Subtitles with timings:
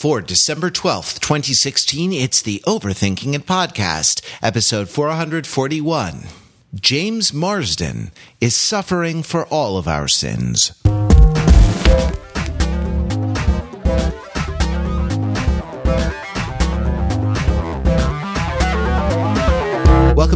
[0.00, 6.22] For December 12th, 2016, it's the Overthinking It podcast, episode 441.
[6.74, 8.10] James Marsden
[8.40, 10.72] is suffering for all of our sins.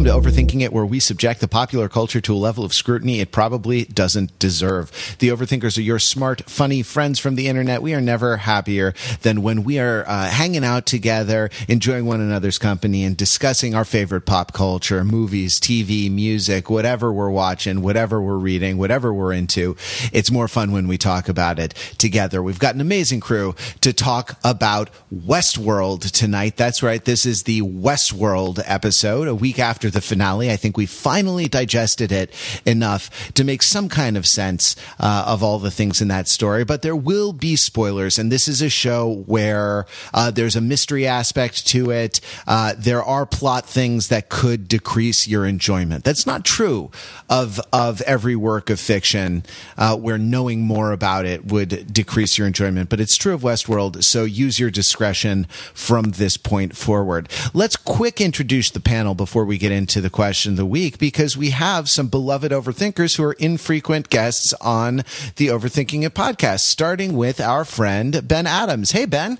[0.05, 3.31] To Overthinking It, where we subject the popular culture to a level of scrutiny it
[3.31, 5.15] probably doesn't deserve.
[5.17, 7.81] The Overthinkers are your smart, funny friends from the internet.
[7.81, 12.59] We are never happier than when we are uh, hanging out together, enjoying one another's
[12.59, 18.37] company, and discussing our favorite pop culture, movies, TV, music, whatever we're watching, whatever we're
[18.37, 19.75] reading, whatever we're into.
[20.13, 22.43] It's more fun when we talk about it together.
[22.43, 26.57] We've got an amazing crew to talk about Westworld tonight.
[26.57, 27.03] That's right.
[27.03, 30.51] This is the Westworld episode, a week after the finale.
[30.51, 32.31] I think we finally digested it
[32.65, 36.63] enough to make some kind of sense uh, of all the things in that story.
[36.63, 41.07] But there will be spoilers, and this is a show where uh, there's a mystery
[41.07, 42.21] aspect to it.
[42.45, 46.03] Uh, there are plot things that could decrease your enjoyment.
[46.03, 46.91] That's not true
[47.29, 49.43] of of every work of fiction,
[49.77, 52.89] uh, where knowing more about it would decrease your enjoyment.
[52.89, 54.03] But it's true of Westworld.
[54.03, 57.29] So use your discretion from this point forward.
[57.53, 61.37] Let's quick introduce the panel before we get into the question of the week because
[61.37, 64.97] we have some beloved overthinkers who are infrequent guests on
[65.35, 68.91] the Overthinking It podcast, starting with our friend Ben Adams.
[68.91, 69.39] Hey, Ben.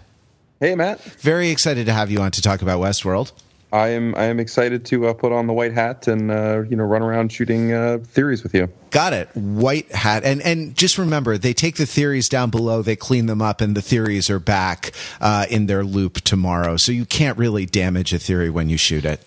[0.59, 1.01] Hey, Matt.
[1.01, 3.31] Very excited to have you on to talk about Westworld.
[3.75, 6.77] I am I am excited to uh, put on the white hat and uh, you
[6.77, 8.69] know run around shooting uh, theories with you.
[8.89, 9.27] Got it.
[9.35, 10.23] White hat.
[10.23, 13.75] And and just remember, they take the theories down below, they clean them up, and
[13.75, 16.77] the theories are back uh, in their loop tomorrow.
[16.77, 19.19] So you can't really damage a theory when you shoot it.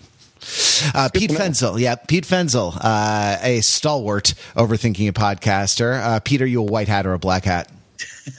[0.93, 6.01] Uh, Pete Fenzel, yeah, Pete Fenzel, uh, a stalwart overthinking a podcaster.
[6.01, 7.69] Uh, Pete, are you a white hat or a black hat?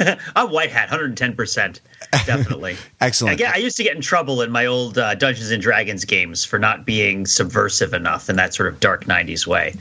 [0.01, 1.81] I'm a white hat, hundred and ten percent,
[2.25, 2.77] definitely.
[3.01, 3.34] Excellent.
[3.34, 6.45] Again, I used to get in trouble in my old uh, Dungeons and Dragons games
[6.45, 9.75] for not being subversive enough in that sort of dark '90s way.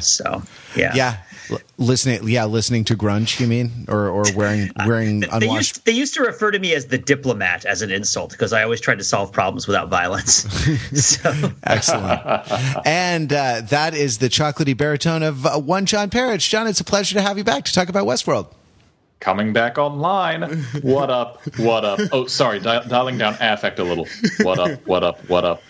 [0.00, 0.42] so,
[0.74, 1.16] yeah, yeah.
[1.50, 3.40] L- listening, yeah, listening to grunge.
[3.40, 6.86] You mean, or or wearing wearing they, used, they used to refer to me as
[6.86, 10.42] the diplomat as an insult because I always tried to solve problems without violence.
[11.04, 12.22] so, Excellent.
[12.86, 16.48] and uh, that is the chocolatey baritone of uh, one John Perich.
[16.48, 18.52] John, it's a pleasure to have you back to talk about Westworld.
[19.20, 20.42] coming back online.
[20.82, 21.40] What up?
[21.58, 22.00] What up?
[22.12, 24.06] Oh, sorry, di- dialing down affect a little.
[24.42, 24.86] What up?
[24.86, 25.28] What up?
[25.28, 25.62] What up?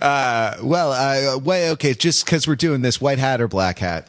[0.00, 1.92] Uh, well, uh, way okay.
[1.92, 4.08] Just because we're doing this, white hat or black hat?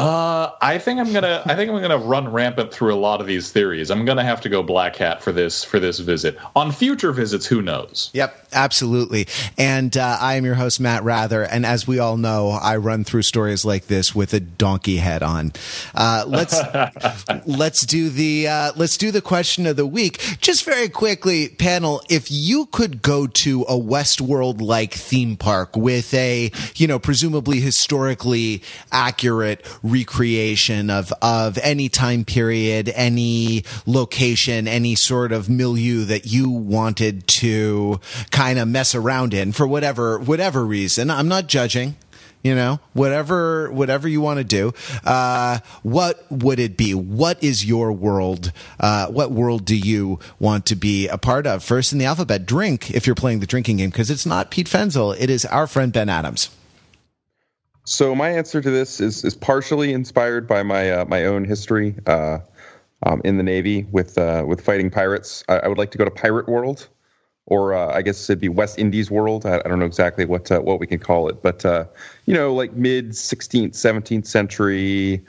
[0.00, 1.42] Uh, I think I'm gonna.
[1.44, 3.90] I think I'm gonna run rampant through a lot of these theories.
[3.90, 6.38] I'm gonna have to go black hat for this for this visit.
[6.56, 8.08] On future visits, who knows?
[8.14, 9.26] Yep, absolutely.
[9.58, 11.42] And uh, I am your host, Matt Wrather.
[11.42, 15.22] And as we all know, I run through stories like this with a donkey head
[15.22, 15.52] on.
[15.94, 16.58] Uh, let's
[17.46, 20.38] let's do the uh, let's do the question of the week.
[20.40, 22.00] Just very quickly, panel.
[22.08, 27.60] If you could go to a Westworld like theme park with a you know presumably
[27.60, 36.26] historically accurate recreation of of any time period, any location, any sort of milieu that
[36.26, 41.10] you wanted to kind of mess around in for whatever whatever reason.
[41.10, 41.96] I'm not judging.
[42.42, 44.72] You know, whatever whatever you want to do.
[45.04, 46.94] Uh, what would it be?
[46.94, 48.50] What is your world?
[48.78, 51.62] Uh, what world do you want to be a part of?
[51.62, 52.92] First in the alphabet, drink.
[52.92, 55.92] If you're playing the drinking game, because it's not Pete Fenzel, it is our friend
[55.92, 56.48] Ben Adams.
[57.84, 61.96] So my answer to this is is partially inspired by my uh, my own history
[62.06, 62.38] uh,
[63.04, 65.42] um, in the Navy with uh, with fighting pirates.
[65.48, 66.88] I, I would like to go to Pirate World,
[67.46, 69.46] or uh, I guess it'd be West Indies World.
[69.46, 71.86] I, I don't know exactly what uh, what we can call it, but uh,
[72.26, 75.24] you know, like mid 16th, 17th century,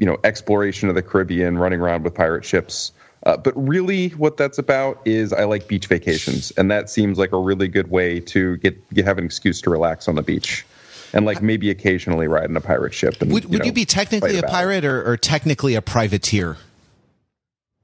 [0.00, 2.92] you know, exploration of the Caribbean, running around with pirate ships.
[3.22, 7.38] But really, what that's about is I like beach vacations, and that seems like a
[7.38, 10.64] really good way to get, get have an excuse to relax on the beach,
[11.12, 13.20] and like maybe occasionally ride in a pirate ship.
[13.20, 16.56] And, Would, would know, you be technically a pirate or, or technically a privateer?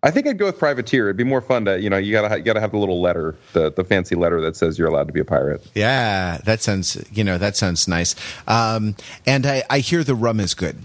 [0.04, 1.06] I think I'd go with privateer.
[1.06, 3.34] It'd be more fun to you know you gotta you gotta have the little letter,
[3.54, 5.66] the the fancy letter that says you're allowed to be a pirate.
[5.74, 8.14] Yeah, that sounds you know that sounds nice.
[8.46, 8.96] Um,
[9.26, 10.76] and I, I hear the rum is good.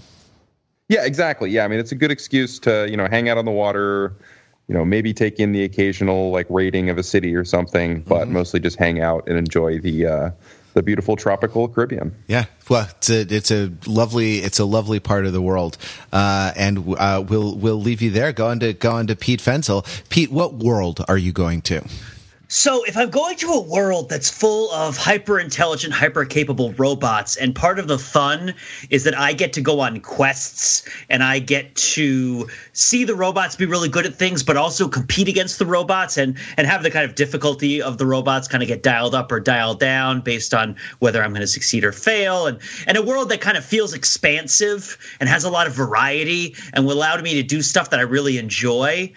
[0.87, 1.51] Yeah, exactly.
[1.51, 4.15] Yeah, I mean it's a good excuse to you know hang out on the water,
[4.69, 8.29] you know maybe take in the occasional like rating of a city or something, but
[8.29, 10.29] mostly just hang out and enjoy the uh,
[10.79, 12.15] the beautiful tropical Caribbean.
[12.27, 15.77] Yeah, well, it's a it's a lovely it's a lovely part of the world,
[16.13, 18.31] uh, and uh, we'll we'll leave you there.
[18.31, 19.85] Go on to go on to Pete Fenzel.
[20.07, 21.83] Pete, what world are you going to?
[22.51, 27.37] So, if I'm going to a world that's full of hyper intelligent, hyper capable robots,
[27.37, 28.55] and part of the fun
[28.89, 30.81] is that I get to go on quests
[31.11, 35.27] and I get to see the robots be really good at things, but also compete
[35.27, 38.67] against the robots and and have the kind of difficulty of the robots kind of
[38.67, 42.47] get dialed up or dialed down based on whether I'm going to succeed or fail,
[42.47, 42.57] and
[42.87, 46.87] and a world that kind of feels expansive and has a lot of variety and
[46.87, 49.13] will allow me to do stuff that I really enjoy.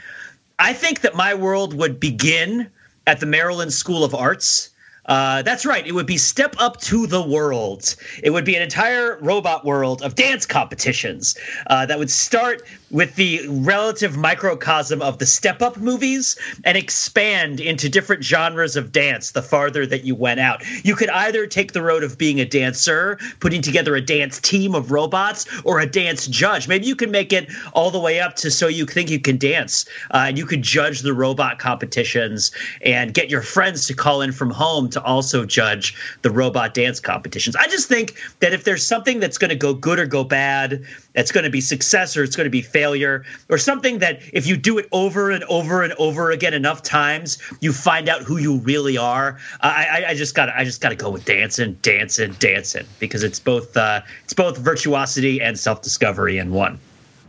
[0.58, 2.70] I think that my world would begin
[3.06, 4.70] at the Maryland School of Arts.
[5.06, 5.84] Uh, that's right.
[5.84, 7.96] It would be Step Up to the World.
[8.22, 13.16] It would be an entire robot world of dance competitions uh, that would start with
[13.16, 19.30] the relative microcosm of the Step Up movies and expand into different genres of dance
[19.30, 20.62] the farther that you went out.
[20.84, 24.74] You could either take the road of being a dancer, putting together a dance team
[24.74, 26.68] of robots, or a dance judge.
[26.68, 29.38] Maybe you can make it all the way up to so you think you can
[29.38, 32.52] dance, uh, and you could judge the robot competitions
[32.82, 37.00] and get your friends to call in from home to also judge the robot dance
[37.00, 37.56] competitions.
[37.56, 40.84] I just think that if there's something that's going to go good or go bad,
[41.14, 44.46] that's going to be success or it's going to be failure or something that if
[44.46, 48.36] you do it over and over and over again enough times you find out who
[48.38, 49.38] you really are.
[49.60, 53.40] I, I just gotta, i just got to go with dancing dancing dancing because it's
[53.40, 56.78] both uh, it's both virtuosity and self-discovery in one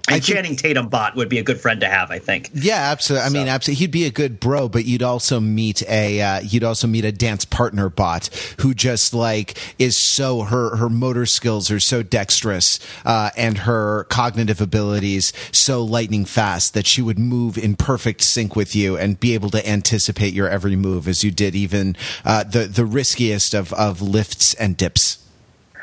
[0.09, 2.49] and Channing Tatum bot would be a good friend to have, I think.
[2.53, 3.25] Yeah, absolutely.
[3.25, 3.33] I so.
[3.33, 3.79] mean, absolutely.
[3.79, 7.11] He'd be a good bro, but you'd also meet a uh, you'd also meet a
[7.11, 8.27] dance partner bot
[8.59, 14.03] who just like is so her her motor skills are so dexterous uh, and her
[14.05, 19.19] cognitive abilities so lightning fast that she would move in perfect sync with you and
[19.19, 21.95] be able to anticipate your every move as you did even
[22.25, 25.22] uh, the the riskiest of of lifts and dips.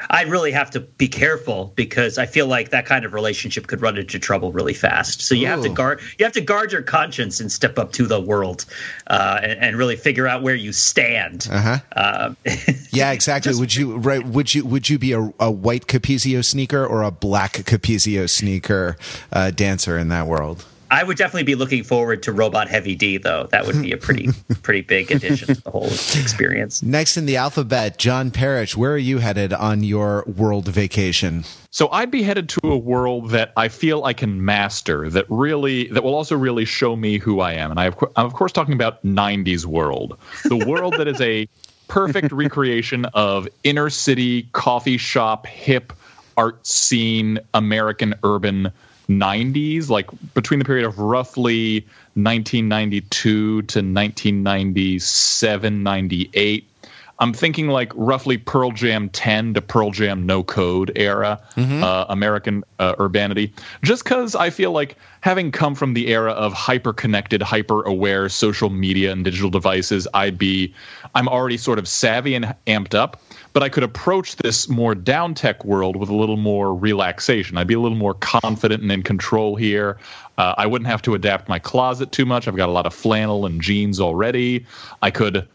[0.08, 3.82] I'd really have to be careful because I feel like that kind of relationship could
[3.82, 5.20] run into trouble really fast.
[5.20, 5.50] So you Ooh.
[5.50, 8.64] have to guard you have to guard your conscience and step up to the world
[9.08, 11.48] uh, and, and, really figure out where you stand.
[11.50, 11.78] Uh-huh.
[11.92, 12.34] Uh,
[12.90, 13.50] yeah, exactly.
[13.50, 14.24] Just, would you right?
[14.24, 18.96] Would you would you be a, a white Capezio sneaker or a black Capezio sneaker
[19.32, 20.64] uh, dancer in that world?
[20.90, 23.46] I would definitely be looking forward to Robot Heavy D, though.
[23.52, 24.28] That would be a pretty
[24.62, 26.82] pretty big addition to the whole experience.
[26.82, 31.44] Next in the alphabet, John Perich, where are you headed on your world vacation?
[31.70, 35.86] So I'd be headed to a world that I feel I can master, that really
[35.88, 37.70] that will also really show me who I am.
[37.70, 41.48] And I, I'm of course talking about '90s world, the world that is a
[41.88, 45.92] perfect recreation of inner city coffee shop hip
[46.36, 48.72] art scene American urban
[49.10, 51.80] 90s, like between the period of roughly
[52.14, 56.69] 1992 to 1997, 98.
[57.20, 61.84] I'm thinking like roughly Pearl Jam 10 to Pearl Jam No Code era mm-hmm.
[61.84, 63.52] uh, American uh, urbanity.
[63.82, 68.28] Just because I feel like having come from the era of hyper connected, hyper aware
[68.30, 70.74] social media and digital devices, I'd be,
[71.14, 73.20] I'm already sort of savvy and amped up
[73.52, 77.56] but I could approach this more down tech world with a little more relaxation.
[77.56, 79.98] I'd be a little more confident and in control here.
[80.38, 82.48] Uh, I wouldn't have to adapt my closet too much.
[82.48, 84.66] I've got a lot of flannel and jeans already.
[85.02, 85.48] I could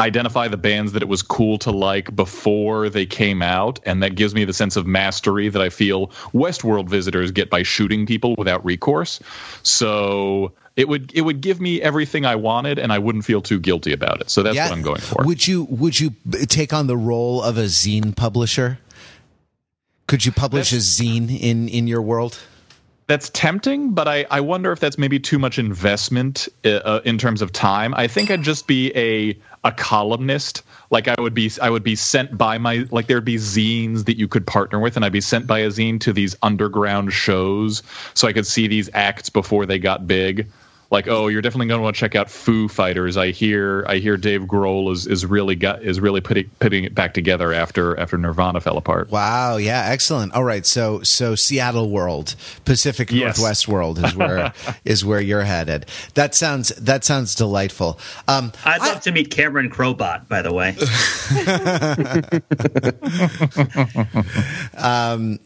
[0.00, 4.14] identify the bands that it was cool to like before they came out and that
[4.14, 8.34] gives me the sense of mastery that I feel Westworld visitors get by shooting people
[8.36, 9.20] without recourse.
[9.62, 13.58] So it would it would give me everything I wanted, and I wouldn't feel too
[13.58, 14.30] guilty about it.
[14.30, 14.68] So that's yeah.
[14.68, 15.24] what I'm going for.
[15.24, 16.12] Would you Would you
[16.48, 18.78] take on the role of a zine publisher?
[20.06, 22.38] Could you publish that's, a zine in in your world?
[23.08, 27.18] That's tempting, but I, I wonder if that's maybe too much investment uh, uh, in
[27.18, 27.94] terms of time.
[27.94, 30.62] I think I'd just be a a columnist.
[30.90, 34.18] Like I would be I would be sent by my like there'd be zines that
[34.18, 37.84] you could partner with, and I'd be sent by a zine to these underground shows
[38.14, 40.48] so I could see these acts before they got big
[40.96, 43.18] like, oh, you're definitely going to want to check out Foo Fighters.
[43.18, 46.94] I hear, I hear Dave Grohl is is really got is really putting putting it
[46.94, 49.10] back together after after Nirvana fell apart.
[49.10, 50.32] Wow, yeah, excellent.
[50.32, 52.34] All right, so so Seattle World,
[52.64, 53.38] Pacific yes.
[53.38, 54.54] Northwest World is where
[54.86, 55.84] is where you're headed.
[56.14, 57.98] That sounds that sounds delightful.
[58.26, 60.76] Um, I'd love I, to meet Cameron Crowbot, by the way.
[64.82, 65.38] um,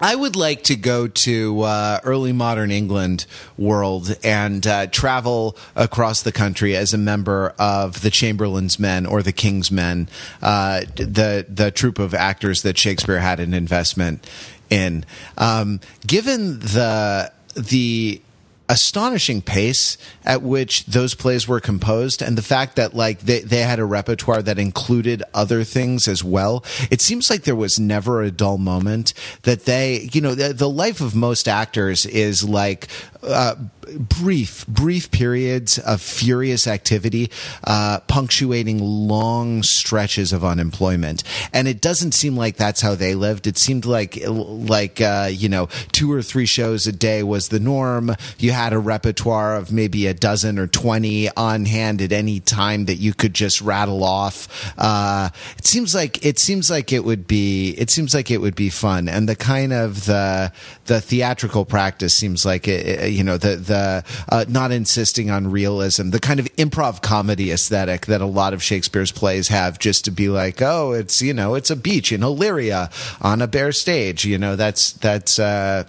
[0.00, 3.24] I would like to go to uh, early modern England
[3.56, 9.22] world and uh, travel across the country as a member of the Chamberlain's Men or
[9.22, 10.08] the King's Men,
[10.42, 14.28] uh, the the troupe of actors that Shakespeare had an investment
[14.70, 15.04] in.
[15.38, 18.20] Um, given the the
[18.68, 23.62] astonishing pace at which those plays were composed and the fact that like they, they
[23.62, 26.64] had a repertoire that included other things as well.
[26.90, 30.68] It seems like there was never a dull moment that they you know the, the
[30.68, 32.88] life of most actors is like
[33.22, 33.54] uh,
[33.98, 37.30] brief, brief periods of furious activity,
[37.64, 41.22] uh, punctuating long stretches of unemployment.
[41.52, 43.46] And it doesn't seem like that's how they lived.
[43.46, 47.60] It seemed like, like, uh, you know, two or three shows a day was the
[47.60, 48.14] norm.
[48.38, 52.86] You had a repertoire of maybe a dozen or 20 on hand at any time
[52.86, 54.74] that you could just rattle off.
[54.78, 58.56] Uh, it seems like, it seems like it would be, it seems like it would
[58.56, 59.08] be fun.
[59.08, 60.52] And the kind of the,
[60.86, 65.50] the theatrical practice seems like it, you know, the, the, uh, uh, not insisting on
[65.50, 70.04] realism, the kind of improv comedy aesthetic that a lot of Shakespeare's plays have, just
[70.06, 72.90] to be like, oh, it's you know, it's a beach in Illyria
[73.20, 74.24] on a bare stage.
[74.24, 75.38] You know, that's that's.
[75.38, 75.84] Uh,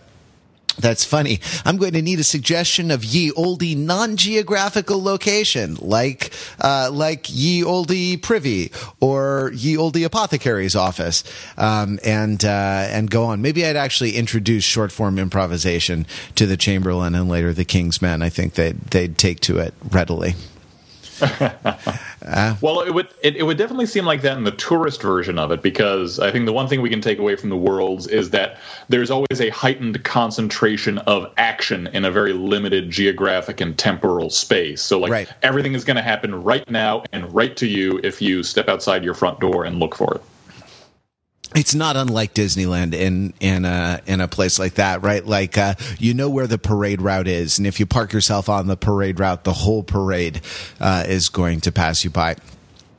[0.80, 1.40] that's funny.
[1.66, 7.64] I'm going to need a suggestion of ye olde non-geographical location, like uh, like ye
[7.64, 11.24] olde privy or ye olde apothecary's office,
[11.58, 13.42] um, and uh, and go on.
[13.42, 16.06] Maybe I'd actually introduce short form improvisation
[16.36, 18.22] to the Chamberlain and later the King's Men.
[18.22, 20.36] I think they'd they'd take to it readily
[21.22, 25.40] uh, well, it would it, it, would definitely seem like that in the tourist version
[25.40, 28.08] of it because I think the one thing we can take away from the worlds
[28.08, 28.58] is that
[28.90, 34.82] there's always a heightened concentration of action in a very limited geographic and temporal space.
[34.82, 35.34] So like right.
[35.44, 39.04] everything is going to happen right now and right to you if you step outside
[39.04, 40.22] your front door and look for it
[41.56, 45.26] it's not unlike Disneyland in in a in a place like that, right?
[45.26, 48.68] Like uh, you know where the parade route is, and if you park yourself on
[48.68, 50.42] the parade route, the whole parade
[50.80, 52.36] uh, is going to pass you by.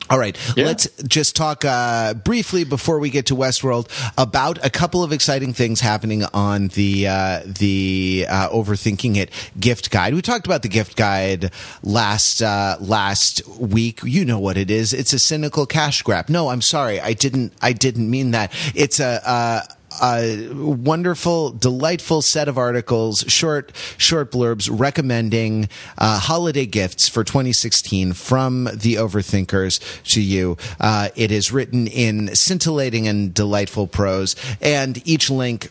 [0.09, 0.65] All right, yeah.
[0.65, 5.53] let's just talk uh, briefly before we get to Westworld about a couple of exciting
[5.53, 10.15] things happening on the uh, the uh, overthinking it gift guide.
[10.15, 11.51] We talked about the gift guide
[11.83, 13.99] last uh, last week.
[14.03, 14.93] You know what it is?
[14.93, 16.29] It's a cynical cash grab.
[16.29, 17.53] No, I'm sorry, I didn't.
[17.61, 18.51] I didn't mean that.
[18.73, 27.07] It's a a wonderful, delightful set of articles, short, short blurbs recommending uh, holiday gifts
[27.07, 30.57] for 2016 from the Overthinkers to you.
[30.79, 35.69] Uh, it is written in scintillating and delightful prose, and each link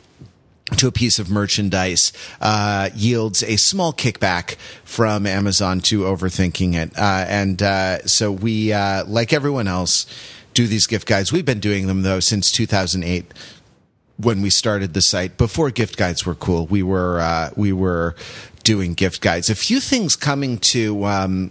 [0.77, 6.97] to a piece of merchandise uh, yields a small kickback from Amazon to overthinking it.
[6.99, 10.07] Uh, and uh, so we, uh, like everyone else,
[10.55, 11.33] do these gift guides.
[11.33, 13.33] We've been doing them though since 2008
[14.19, 16.67] when we started the site before gift guides were cool.
[16.67, 18.15] We were uh, we were
[18.65, 19.49] doing gift guides.
[19.49, 21.51] A few things coming to um,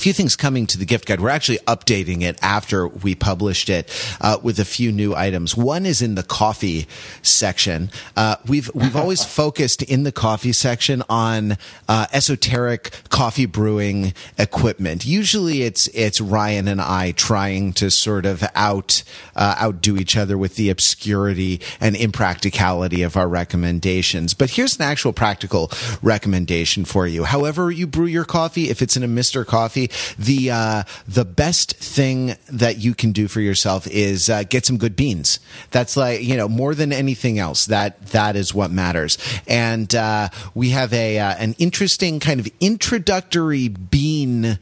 [0.00, 1.20] few things coming to the gift guide.
[1.20, 3.88] We're actually updating it after we published it
[4.20, 5.56] uh, with a few new items.
[5.56, 6.88] One is in the coffee
[7.22, 7.90] section.
[8.16, 11.56] Uh, we've we've always focused in the coffee section on
[11.88, 15.06] uh, esoteric coffee brewing equipment.
[15.06, 19.02] Usually, it's it's Ryan and I trying to sort of out
[19.36, 24.34] uh, outdo each other with the obscurity and impracticality of our recommendations.
[24.34, 25.70] But here's an actual practical
[26.02, 27.24] recommendation for you.
[27.24, 29.89] However, you brew your coffee, if it's in a Mister Coffee coffee.
[30.18, 34.78] The uh, the best thing that you can do for yourself is uh, get some
[34.78, 35.40] good beans.
[35.70, 37.66] That's like you know more than anything else.
[37.66, 39.18] That that is what matters.
[39.46, 44.58] And uh, we have a uh, an interesting kind of introductory bean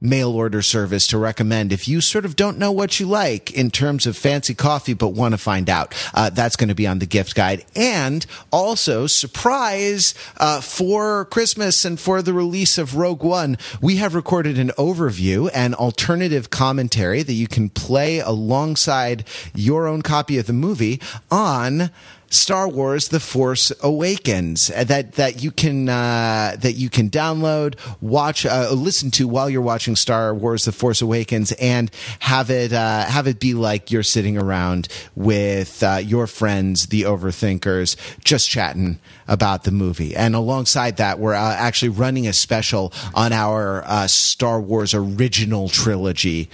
[0.00, 3.70] mail order service to recommend if you sort of don't know what you like in
[3.70, 5.94] terms of fancy coffee but want to find out.
[6.14, 7.64] Uh, that's going to be on the gift guide.
[7.74, 14.14] And also surprise uh, for christmas and for the release of rogue one we have
[14.14, 19.24] recorded an overview and alternative commentary that you can play alongside
[19.54, 21.00] your own copy of the movie
[21.30, 21.90] on
[22.30, 27.76] Star Wars: The Force Awakens uh, that that you can uh, that you can download,
[28.00, 32.72] watch, uh, listen to while you're watching Star Wars: The Force Awakens, and have it
[32.72, 38.48] uh, have it be like you're sitting around with uh, your friends, the Overthinkers, just
[38.48, 40.14] chatting about the movie.
[40.14, 46.50] And alongside that, we're uh, actually running a special on our Star Wars original trilogy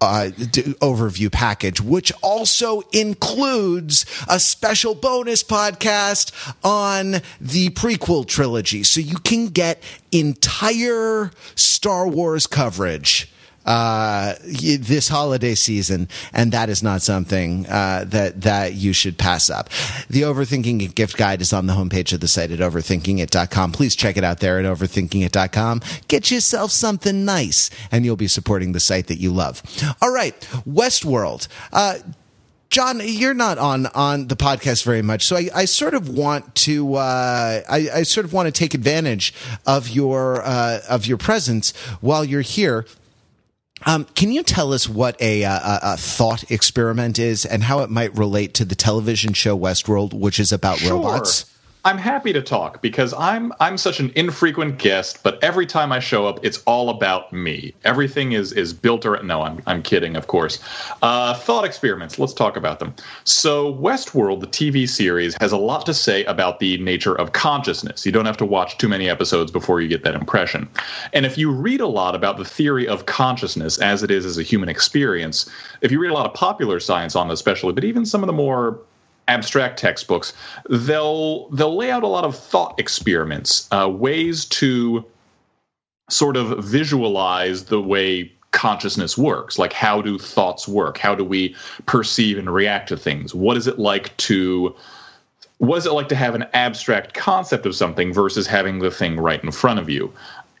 [0.00, 0.30] uh,
[0.80, 6.32] overview package, which also includes a special bonus podcast
[6.62, 8.82] on the prequel trilogy.
[8.82, 9.82] So you can get
[10.12, 13.32] entire Star Wars coverage
[13.64, 19.50] uh, this holiday season, and that is not something uh, that that you should pass
[19.50, 19.68] up.
[20.08, 23.72] The Overthinking It gift guide is on the homepage of the site at overthinkingit.com.
[23.72, 25.80] Please check it out there at overthinkingit.com.
[26.08, 29.62] Get yourself something nice, and you'll be supporting the site that you love.
[30.02, 31.48] All right, Westworld.
[31.72, 31.98] Uh,
[32.70, 36.54] John, you're not on on the podcast very much, so I, I sort of want
[36.56, 39.32] to uh, I, I, sort of want to take advantage
[39.64, 42.84] of your uh, of your presence while you're here
[43.86, 47.90] um, can you tell us what a, a, a, thought experiment is and how it
[47.90, 50.96] might relate to the television show Westworld, which is about sure.
[50.96, 51.53] robots?
[51.86, 55.98] I'm happy to talk because I'm I'm such an infrequent guest, but every time I
[55.98, 57.74] show up, it's all about me.
[57.84, 59.26] Everything is is built around.
[59.26, 60.60] No, I'm I'm kidding, of course.
[61.02, 62.18] Uh, thought experiments.
[62.18, 62.94] Let's talk about them.
[63.24, 68.06] So, Westworld, the TV series, has a lot to say about the nature of consciousness.
[68.06, 70.66] You don't have to watch too many episodes before you get that impression.
[71.12, 74.38] And if you read a lot about the theory of consciousness as it is as
[74.38, 75.50] a human experience,
[75.82, 78.26] if you read a lot of popular science on this, especially, but even some of
[78.26, 78.80] the more
[79.28, 80.32] abstract textbooks,
[80.68, 85.04] they'll they'll lay out a lot of thought experiments, uh, ways to
[86.10, 89.58] sort of visualize the way consciousness works.
[89.58, 90.98] Like how do thoughts work?
[90.98, 93.34] How do we perceive and react to things?
[93.34, 94.74] What is it like to
[95.58, 99.18] what is it like to have an abstract concept of something versus having the thing
[99.18, 100.12] right in front of you?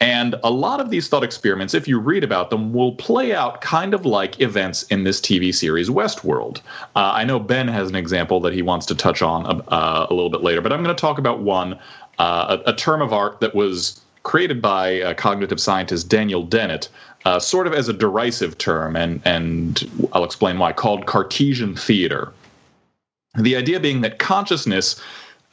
[0.04, 3.62] And a lot of these thought experiments, if you read about them, will play out
[3.62, 6.58] kind of like events in this TV series Westworld.
[6.94, 10.12] Uh, I know Ben has an example that he wants to touch on uh, a
[10.12, 11.78] little bit later, but I'm going to talk about one,
[12.18, 16.90] uh, a, a, term of art that was created by uh, cognitive scientist Daniel Dennett,
[17.24, 22.30] uh, sort of as a derisive term, and, and I'll explain why, called Cartesian theater.
[23.38, 25.00] The idea being that consciousness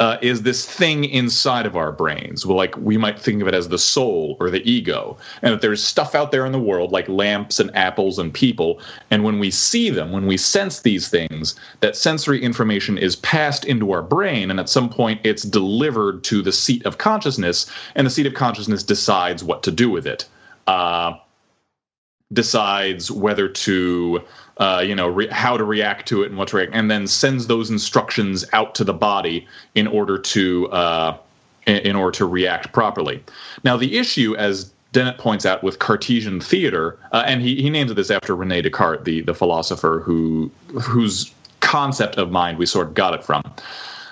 [0.02, 2.44] uh, is this thing inside of our brains.
[2.44, 5.62] Well, like we might think of it as the soul or the ego, and that
[5.62, 8.82] there's stuff out there in the world like lamps and apples and people.
[9.12, 13.64] And when we see them, when we sense these things, that sensory information is passed
[13.64, 18.08] into our brain, and at some point it's delivered to the seat of consciousness, and
[18.08, 20.28] the seat of consciousness decides what to do with it.
[20.66, 21.14] Uh,
[22.34, 24.24] decides whether to
[24.62, 27.08] uh, you know re- how to react to it and what to react and then
[27.08, 31.18] sends those instructions out to the body in order to uh,
[31.66, 33.22] in order to react properly
[33.64, 37.94] now the issue as Dennett points out with Cartesian theater, uh, and he, he names
[37.94, 40.52] this after Rene Descartes, the, the philosopher who
[40.82, 43.42] whose concept of mind we sort of got it from.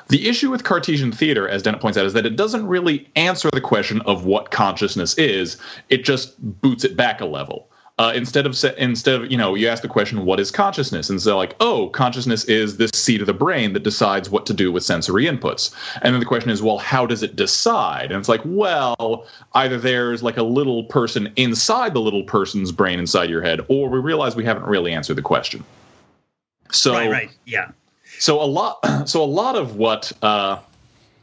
[0.07, 3.49] The issue with Cartesian theater, as Dennett points out, is that it doesn't really answer
[3.51, 5.57] the question of what consciousness is.
[5.89, 7.67] It just boots it back a level
[7.99, 11.09] uh, instead of instead of you know you ask the question what is consciousness?
[11.09, 14.53] And so like oh consciousness is this seat of the brain that decides what to
[14.53, 15.75] do with sensory inputs.
[16.01, 18.11] And then the question is well how does it decide?
[18.11, 22.99] And it's like well either there's like a little person inside the little person's brain
[22.99, 25.65] inside your head or we realize we haven't really answered the question.
[26.71, 27.31] So right right.
[27.45, 27.71] Yeah.
[28.17, 30.59] so a lot so a lot of what uh,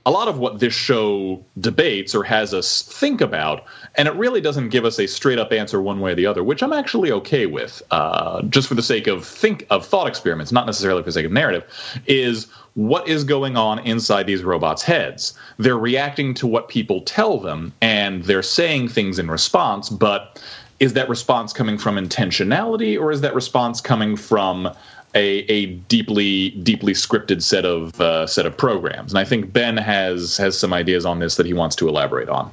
[0.07, 3.65] a lot of what this show debates or has us think about,
[3.97, 6.45] and it really doesn't give us a straight up answer one way or the other,
[6.45, 10.53] which I'm actually okay with, uh, just for the sake of think of thought experiments,
[10.53, 11.65] not necessarily for the sake of narrative,
[12.07, 15.35] is what is going on inside these robots' heads.
[15.59, 20.41] They're reacting to what people tell them, and they're saying things in response, but
[20.79, 24.69] is that response coming from intentionality or is that response coming from
[25.17, 29.13] a, a deeply deeply scripted set of uh, set of programs.
[29.13, 32.29] And I think Ben has has some ideas on this that he wants to elaborate
[32.29, 32.53] on.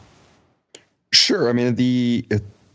[1.12, 1.50] Sure.
[1.50, 2.26] I mean the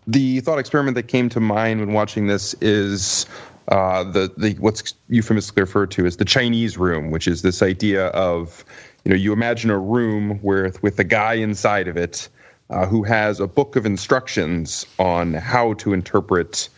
[0.07, 3.27] the thought experiment that came to mind when watching this is
[3.68, 8.09] uh, the the what's euphemistically referred to as the Chinese room, which is this idea
[8.09, 8.64] of
[9.05, 12.29] you know you imagine a room with with a guy inside of it
[12.70, 16.68] uh, who has a book of instructions on how to interpret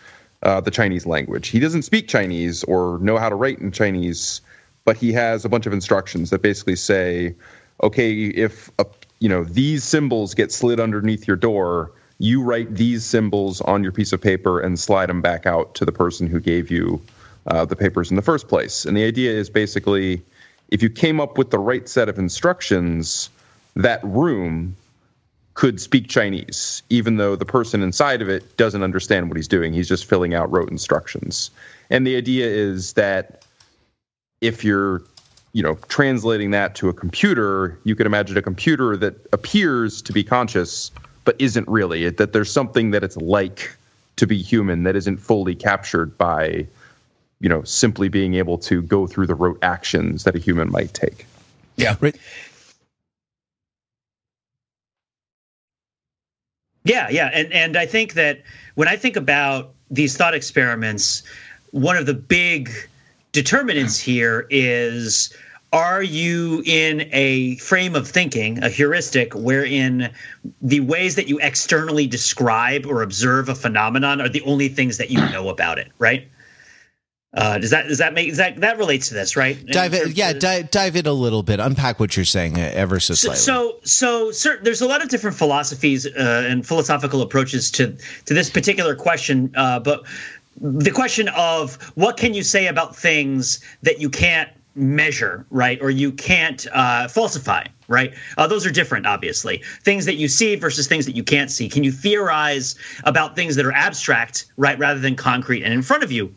[0.43, 1.49] uh, the Chinese language.
[1.49, 4.41] He doesn't speak Chinese or know how to write in Chinese,
[4.85, 7.35] but he has a bunch of instructions that basically say,
[7.83, 8.87] okay, if a,
[9.19, 13.93] you know these symbols get slid underneath your door, you write these symbols on your
[13.93, 17.01] piece of paper and slide them back out to the person who gave you
[17.47, 18.85] uh, the papers in the first place.
[18.85, 20.23] And the idea is basically,
[20.69, 23.31] if you came up with the right set of instructions,
[23.77, 24.77] that room
[25.55, 29.73] could speak Chinese, even though the person inside of it doesn't understand what he's doing.
[29.73, 31.51] He's just filling out rote instructions.
[31.91, 33.45] And the idea is that
[34.41, 35.03] if you're
[35.53, 40.13] you know translating that to a computer you could imagine a computer that appears to
[40.13, 40.91] be conscious
[41.25, 43.77] but isn't really that there's something that it's like
[44.17, 46.67] to be human that isn't fully captured by
[47.41, 50.95] you know simply being able to go through the rote actions that a human might
[50.95, 51.27] take
[51.77, 52.17] yeah right
[56.85, 58.43] Yeah, yeah, and and I think that
[58.75, 61.23] when I think about these thought experiments,
[61.73, 62.71] one of the big
[63.33, 65.35] determinants here is
[65.73, 70.13] are you in a frame of thinking, a heuristic, wherein
[70.61, 75.11] the ways that you externally describe or observe a phenomenon are the only things that
[75.11, 76.29] you know about it, right?
[77.33, 79.65] Uh, does that does that make that that relates to this right?
[79.67, 81.61] Dive in, yeah, dive, dive in a little bit.
[81.61, 83.39] Unpack what you're saying uh, ever so slightly.
[83.39, 88.35] So so, so there's a lot of different philosophies uh, and philosophical approaches to to
[88.35, 90.05] this particular question, uh, but
[90.61, 95.81] the question of what can you say about things that you can't measure, right?
[95.81, 98.13] Or you can't uh, falsify, right?
[98.37, 99.63] Uh, those are different, obviously.
[99.83, 101.69] Things that you see versus things that you can't see.
[101.69, 106.03] Can you theorize about things that are abstract, right, rather than concrete and in front
[106.03, 106.35] of you?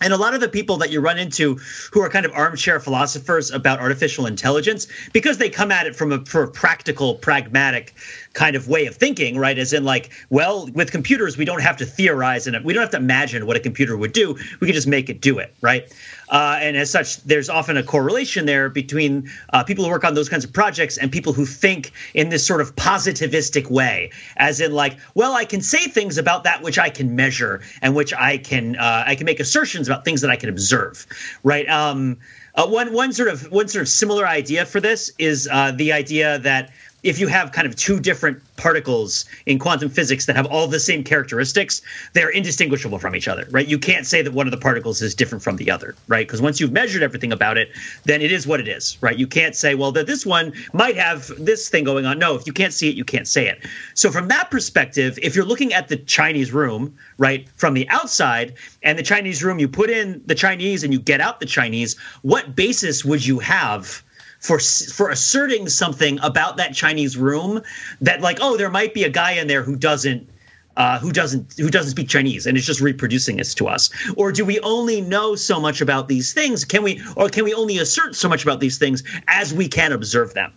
[0.00, 1.58] And a lot of the people that you run into
[1.92, 6.12] who are kind of armchair philosophers about artificial intelligence, because they come at it from
[6.12, 7.94] a, from a practical, pragmatic
[8.32, 9.58] kind of way of thinking, right?
[9.58, 12.90] As in, like, well, with computers, we don't have to theorize and we don't have
[12.90, 14.36] to imagine what a computer would do.
[14.60, 15.92] We can just make it do it, right?
[16.28, 20.14] Uh, and as such, there's often a correlation there between uh, people who work on
[20.14, 24.60] those kinds of projects and people who think in this sort of positivistic way, as
[24.60, 28.12] in, like, well, I can say things about that which I can measure and which
[28.14, 31.06] I can uh, I can make assertions about things that I can observe,
[31.42, 31.68] right?
[31.68, 32.18] Um,
[32.54, 35.92] uh, one one sort of one sort of similar idea for this is uh, the
[35.92, 36.72] idea that
[37.08, 40.78] if you have kind of two different particles in quantum physics that have all the
[40.78, 41.80] same characteristics,
[42.12, 43.66] they're indistinguishable from each other, right?
[43.66, 46.26] You can't say that one of the particles is different from the other, right?
[46.26, 47.70] Because once you've measured everything about it,
[48.04, 49.16] then it is what it is, right?
[49.16, 52.18] You can't say, well, that this one might have this thing going on.
[52.18, 53.64] No, if you can't see it, you can't say it.
[53.94, 58.54] So from that perspective, if you're looking at the Chinese room, right, from the outside,
[58.82, 61.96] and the Chinese room, you put in the Chinese and you get out the Chinese,
[62.20, 64.02] what basis would you have?
[64.38, 67.62] For for asserting something about that Chinese room
[68.00, 70.28] that like oh there might be a guy in there who doesn't
[70.76, 73.90] uh, who doesn't who doesn't speak Chinese and is just reproducing this to us?
[74.16, 76.64] Or do we only know so much about these things?
[76.64, 79.90] Can we or can we only assert so much about these things as we can
[79.90, 80.52] observe them?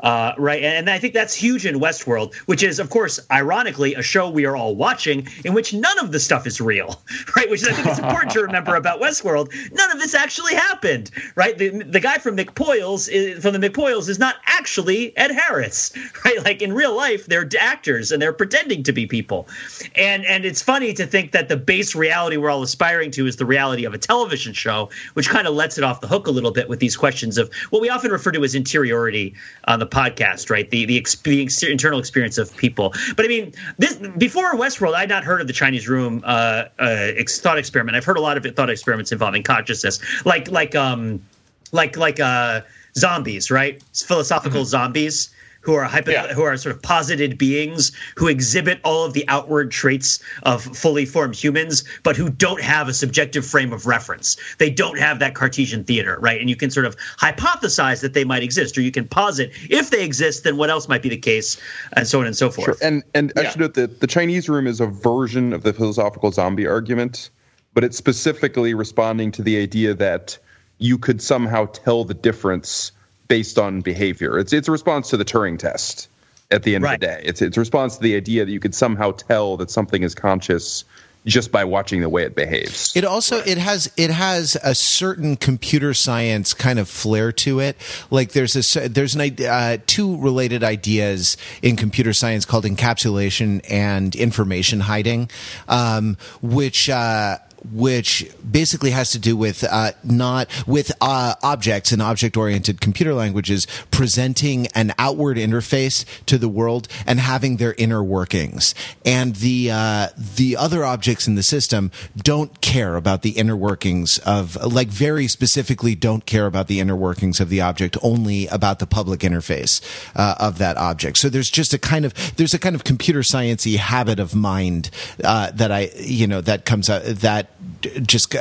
[0.00, 4.02] Uh, right, and I think that's huge in Westworld, which is, of course, ironically, a
[4.02, 7.02] show we are all watching in which none of the stuff is real,
[7.36, 7.48] right?
[7.48, 9.52] Which I think is important to remember about Westworld.
[9.72, 11.56] None of this actually happened, right?
[11.56, 15.92] The the guy from McPoyles is, from the McPoyles is not actually Ed Harris,
[16.24, 16.44] right?
[16.44, 19.48] Like in real life, they're actors and they're pretending to be people,
[19.94, 23.36] and and it's funny to think that the base reality we're all aspiring to is
[23.36, 26.30] the reality of a television show, which kind of lets it off the hook a
[26.30, 29.34] little bit with these questions of what we often refer to as interiority
[29.66, 30.68] on the podcast, right?
[30.68, 32.94] The the, the internal experience of people.
[33.16, 37.12] But I mean, this before Westworld, I'd not heard of the Chinese Room uh, uh,
[37.28, 37.96] thought experiment.
[37.96, 41.24] I've heard a lot of thought experiments involving consciousness, like like um
[41.72, 42.62] like like uh
[42.96, 43.82] zombies, right?
[43.92, 44.68] Philosophical mm-hmm.
[44.68, 45.30] zombies
[45.64, 46.32] who are hypo- yeah.
[46.32, 51.06] who are sort of posited beings who exhibit all of the outward traits of fully
[51.06, 54.36] formed humans, but who don't have a subjective frame of reference.
[54.58, 56.40] They don't have that Cartesian theater, right?
[56.40, 59.90] And you can sort of hypothesize that they might exist, or you can posit if
[59.90, 61.60] they exist, then what else might be the case,
[61.94, 62.78] and so on and so forth.
[62.78, 62.88] Sure.
[62.88, 63.42] And and yeah.
[63.42, 67.30] I should note that the Chinese room is a version of the philosophical zombie argument,
[67.72, 70.38] but it's specifically responding to the idea that
[70.78, 72.92] you could somehow tell the difference
[73.28, 74.38] based on behavior.
[74.38, 76.08] It's it's a response to the Turing test
[76.50, 76.94] at the end right.
[76.94, 77.22] of the day.
[77.24, 80.14] It's it's a response to the idea that you could somehow tell that something is
[80.14, 80.84] conscious
[81.26, 82.94] just by watching the way it behaves.
[82.94, 87.76] It also it has it has a certain computer science kind of flair to it.
[88.10, 94.14] Like there's a there's an uh, two related ideas in computer science called encapsulation and
[94.14, 95.30] information hiding,
[95.68, 96.90] um, which.
[96.90, 97.38] Uh,
[97.72, 103.66] which basically has to do with uh, not with uh, objects and object-oriented computer languages
[103.90, 108.74] presenting an outward interface to the world and having their inner workings,
[109.04, 114.18] and the uh, the other objects in the system don't care about the inner workings
[114.18, 118.78] of like very specifically don't care about the inner workings of the object, only about
[118.78, 119.80] the public interface
[120.14, 121.18] uh, of that object.
[121.18, 124.90] So there's just a kind of there's a kind of computer sciencey habit of mind
[125.22, 127.53] uh, that I you know that comes out that
[128.02, 128.34] just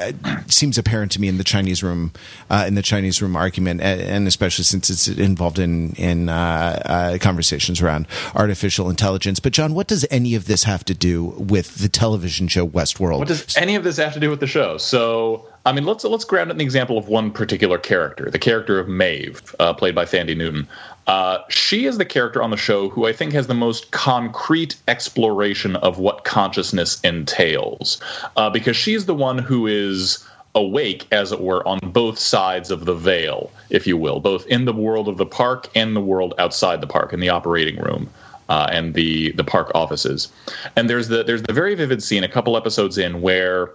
[0.48, 2.12] seems apparent to me in the Chinese room,
[2.50, 7.18] uh, in the Chinese room argument, and especially since it's involved in in uh, uh,
[7.20, 9.40] conversations around artificial intelligence.
[9.40, 13.20] But John, what does any of this have to do with the television show Westworld?
[13.20, 14.78] What does any of this have to do with the show?
[14.78, 15.48] So.
[15.66, 19.56] I mean, let's let's grab an example of one particular character, the character of Maeve,
[19.62, 20.68] uh, played by Thandie Newton.
[21.08, 24.76] Uh, she is the character on the show who I think has the most concrete
[24.88, 28.02] exploration of what consciousness entails,
[28.38, 32.86] uh, because she's the one who is awake, as it were, on both sides of
[32.86, 36.34] the veil, if you will, both in the world of the park and the world
[36.38, 38.10] outside the park, in the operating room.
[38.50, 40.30] Uh, and the the park offices,
[40.76, 43.72] and there's the there's the very vivid scene a couple episodes in where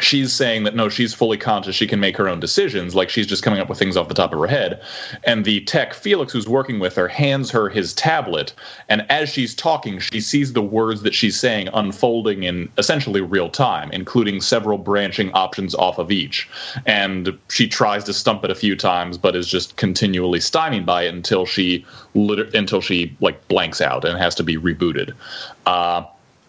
[0.00, 3.28] she's saying that no she's fully conscious she can make her own decisions like she's
[3.28, 4.82] just coming up with things off the top of her head.
[5.22, 8.52] And the tech felix who's working with her hands her his tablet.
[8.88, 13.48] And as she's talking she sees the words that she's saying unfolding in essentially real
[13.48, 16.48] time including several branching options off of each.
[16.86, 21.04] And she tries to stump it a few times but is just continually stymied by
[21.04, 25.14] it until she until she like blanks out and has to be rebooted.
[25.66, 26.04] Uh,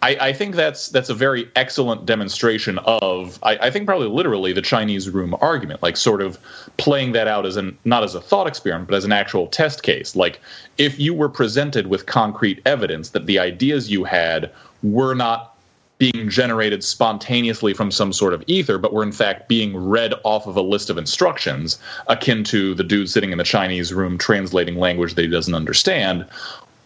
[0.06, 4.52] I, I, think that's that's a very excellent demonstration of I, I, think probably literally
[4.52, 6.38] the Chinese room argument, like sort of
[6.76, 9.82] playing that out as an not as a thought experiment, but as an actual test
[9.82, 10.14] case.
[10.14, 10.40] Like
[10.78, 14.52] if you were presented with concrete evidence that the ideas you had
[14.84, 15.56] were not
[15.98, 20.46] being generated spontaneously from some sort of ether, but were in fact being read off
[20.46, 24.76] of a list of instructions, akin to the dude sitting in the Chinese room translating
[24.76, 26.26] language that he doesn't understand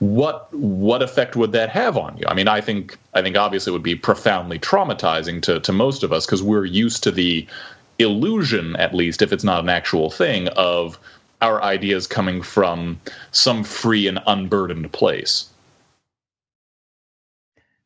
[0.00, 2.24] what what effect would that have on you?
[2.26, 6.02] I mean, I think I think obviously it would be profoundly traumatizing to to most
[6.02, 7.46] of us because we're used to the
[7.98, 10.98] illusion, at least if it's not an actual thing, of
[11.42, 12.98] our ideas coming from
[13.30, 15.46] some free and unburdened place.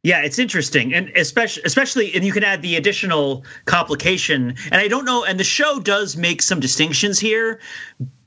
[0.05, 4.55] Yeah, it's interesting, and especially especially, and you can add the additional complication.
[4.71, 7.59] And I don't know, and the show does make some distinctions here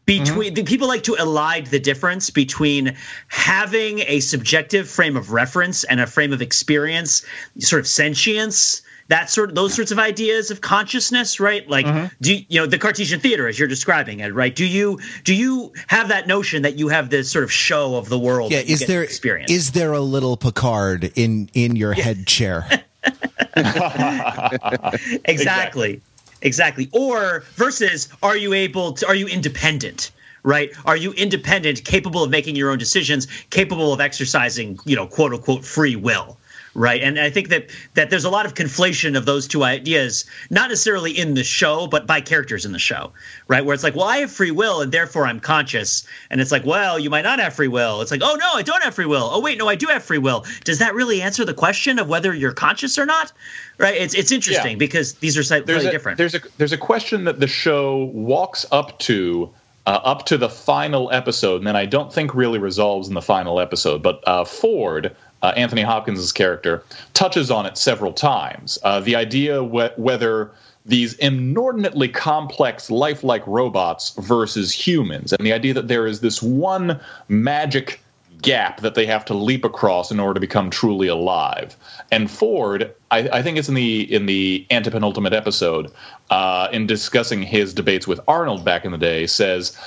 [0.08, 0.66] between mm-hmm.
[0.66, 2.96] people like to elide the difference between
[3.28, 7.24] having a subjective frame of reference and a frame of experience
[7.60, 12.08] sort of sentience that sort of those sorts of ideas of consciousness right like mm-hmm.
[12.22, 15.36] do you, you know the cartesian theater as you're describing it right do you do
[15.36, 18.60] you have that notion that you have this sort of show of the world yeah
[18.60, 22.04] is there experience is there a little picard in in your yeah.
[22.04, 22.66] head chair
[23.56, 25.22] exactly.
[25.26, 26.02] exactly.
[26.42, 26.90] Exactly.
[26.92, 30.12] Or versus are you able to are you independent?
[30.44, 30.72] Right?
[30.86, 35.34] Are you independent, capable of making your own decisions, capable of exercising, you know, quote
[35.34, 36.38] unquote free will?
[36.78, 37.02] Right?
[37.02, 40.70] And i think that that there's a lot of conflation of those two ideas not
[40.70, 43.12] necessarily in the show but by characters in the show
[43.48, 43.66] right?
[43.66, 46.08] Where it's like well i have free will and therefore i'm conscious.
[46.30, 48.02] And it's like well you might not have free will.
[48.02, 49.30] It's like oh no i don't have free will.
[49.32, 50.46] Oh wait no i do have free will.
[50.64, 53.32] Does that really answer the question of whether you're conscious or not?
[53.78, 53.96] Right?
[53.96, 54.78] It's it's interesting yeah.
[54.78, 56.18] because these are slightly there's a, different.
[56.18, 59.52] there's a there's a question that the show walks up to
[59.88, 63.22] uh, up to the final episode, and then I don't think really resolves in the
[63.22, 64.04] final episode.
[64.04, 68.78] But uh, Ford, uh, Anthony Hopkins' character, touches on it several times.
[68.84, 70.52] Uh, the idea wh- whether
[70.86, 77.00] these inordinately complex, lifelike robots versus humans, and the idea that there is this one
[77.28, 78.00] magic
[78.42, 81.76] gap that they have to leap across in order to become truly alive.
[82.12, 85.92] And Ford, I, I think it's in the in the antepenultimate episode,
[86.30, 89.78] uh, in discussing his debates with Arnold back in the day, says,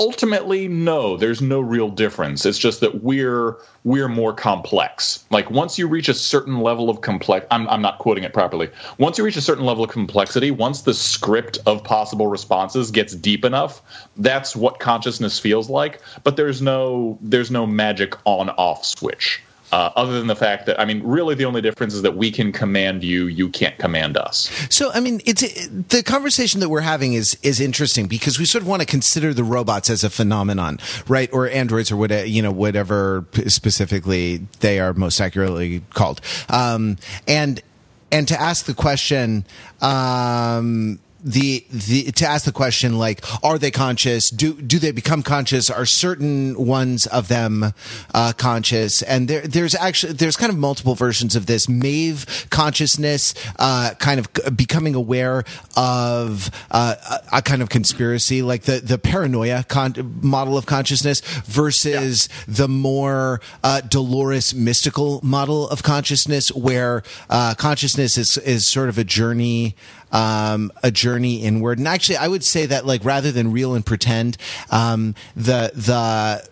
[0.00, 2.46] ultimately no there's no real difference.
[2.46, 5.24] It's just that we're we're more complex.
[5.30, 8.70] Like once you reach a certain level of complex I'm, I'm not quoting it properly.
[8.98, 13.14] Once you reach a certain level of complexity once the script of possible responses gets
[13.14, 13.82] deep enough
[14.16, 16.00] that's what consciousness feels like.
[16.24, 20.80] But there's no there's no magic on off switch uh, other than the fact that
[20.80, 24.16] I mean, really, the only difference is that we can command you, you can't command
[24.16, 24.50] us.
[24.70, 28.62] So, I mean, it's the conversation that we're having is is interesting because we sort
[28.62, 31.30] of want to consider the robots as a phenomenon, right?
[31.32, 36.96] Or androids, or whatever you know, whatever specifically they are most accurately called, um,
[37.28, 37.62] and
[38.10, 39.44] and to ask the question.
[39.80, 44.30] Um, the the to ask the question like are they conscious?
[44.30, 45.70] Do do they become conscious?
[45.70, 47.72] Are certain ones of them
[48.14, 49.02] uh, conscious?
[49.02, 51.68] And there there's actually there's kind of multiple versions of this.
[51.68, 55.44] Maeve consciousness uh, kind of becoming aware
[55.76, 61.20] of uh, a, a, kind of conspiracy like the the paranoia con- model of consciousness
[61.44, 62.54] versus yeah.
[62.54, 68.98] the more uh, Dolores mystical model of consciousness where uh, consciousness is is sort of
[68.98, 69.74] a journey
[70.12, 71.78] um, a journey inward.
[71.78, 74.36] And actually, I would say that like rather than real and pretend,
[74.70, 76.48] um, the the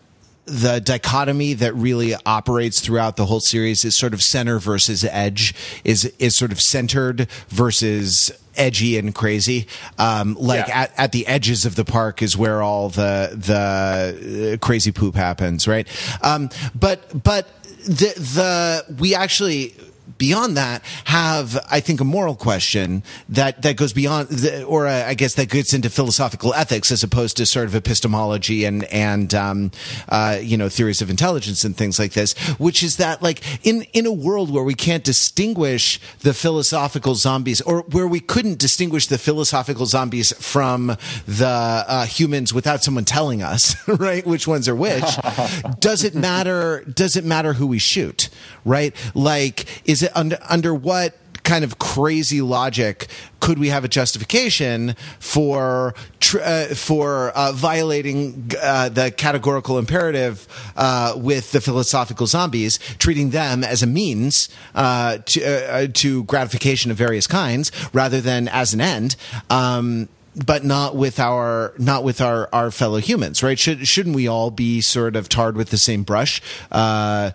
[0.48, 5.54] the dichotomy that really operates throughout the whole series is sort of center versus edge
[5.84, 9.66] is is sort of centered versus edgy and crazy.
[9.98, 10.82] Um, like yeah.
[10.82, 15.14] at, at the edges of the park is where all the the uh, crazy poop
[15.14, 15.86] happens, right?
[16.22, 17.46] Um, but but
[17.84, 19.74] the the we actually
[20.18, 25.04] beyond that have, I think, a moral question that, that goes beyond, the, or uh,
[25.06, 29.34] I guess that gets into philosophical ethics as opposed to sort of epistemology and, and,
[29.34, 29.70] um,
[30.08, 33.82] uh, you know, theories of intelligence and things like this, which is that like in,
[33.92, 39.06] in a world where we can't distinguish the philosophical zombies or where we couldn't distinguish
[39.06, 44.26] the philosophical zombies from the uh, humans without someone telling us, right?
[44.26, 45.04] Which ones are which?
[45.80, 46.84] does it matter?
[46.84, 48.28] Does it matter who we shoot?
[48.64, 48.94] Right?
[49.14, 51.16] Like, is it under under what
[51.48, 53.06] kind of crazy logic
[53.40, 60.46] could we have a justification for tr- uh, for uh, violating uh, the categorical imperative
[60.76, 66.90] uh, with the philosophical zombies, treating them as a means uh, to uh, to gratification
[66.90, 69.16] of various kinds rather than as an end?
[69.48, 73.58] Um, but not with our not with our our fellow humans, right?
[73.58, 76.40] Should shouldn't we all be sort of tarred with the same brush?
[76.70, 77.32] Uh,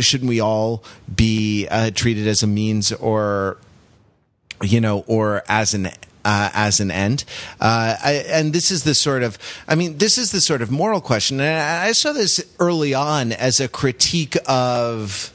[0.00, 3.58] shouldn't we all be uh, treated as a means or
[4.62, 5.90] you know or as an
[6.24, 7.24] uh, as an end.
[7.60, 10.70] Uh, I, and this is the sort of, I mean, this is the sort of
[10.70, 11.38] moral question.
[11.38, 15.33] And I, I saw this early on as a critique of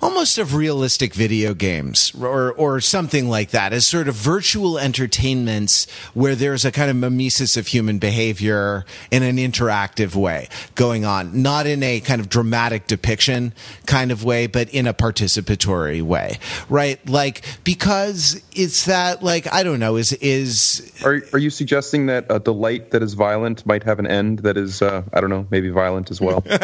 [0.00, 5.86] almost of realistic video games or or something like that as sort of virtual entertainments
[6.14, 11.42] where there's a kind of mimesis of human behavior in an interactive way going on.
[11.42, 13.52] Not in a kind of dramatic depiction
[13.86, 17.06] kind of way but in a participatory way right?
[17.08, 22.26] Like because it's that like i don't know is is are, are you suggesting that
[22.28, 25.46] a delight that is violent might have an end that is uh, i don't know
[25.50, 26.44] maybe violent as well?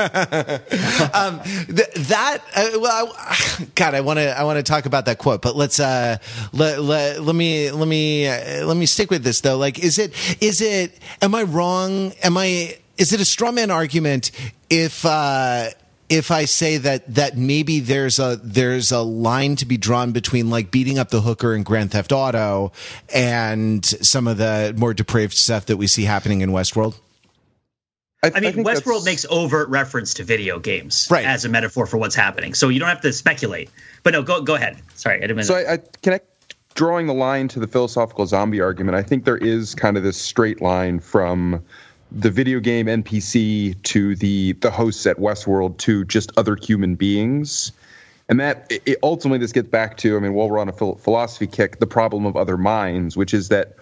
[1.14, 3.14] Um, th- that uh, well
[3.74, 6.18] God, I want to I want to talk about that quote, but let's uh
[6.52, 9.56] let, let, let me let me uh, let me stick with this though.
[9.56, 10.98] Like, is it is it?
[11.22, 12.12] Am I wrong?
[12.22, 12.78] Am I?
[12.96, 14.30] Is it a straw man argument
[14.70, 15.04] if?
[15.04, 15.70] uh
[16.08, 20.50] if I say that that maybe there's a there's a line to be drawn between
[20.50, 22.72] like beating up the hooker in Grand Theft Auto
[23.12, 26.94] and some of the more depraved stuff that we see happening in Westworld?
[28.24, 31.24] I, I mean, I Westworld makes overt reference to video games right.
[31.24, 33.70] as a metaphor for what's happening, so you don't have to speculate.
[34.02, 34.80] But no, go go ahead.
[34.94, 35.44] Sorry, I didn't.
[35.44, 36.26] So I, I connect
[36.74, 38.96] drawing the line to the philosophical zombie argument.
[38.96, 41.62] I think there is kind of this straight line from
[42.10, 47.72] the video game NPC to the the hosts at Westworld to just other human beings.
[48.26, 51.46] And that it, ultimately, this gets back to, I mean, while we're on a philosophy
[51.46, 53.76] kick, the problem of other minds, which is that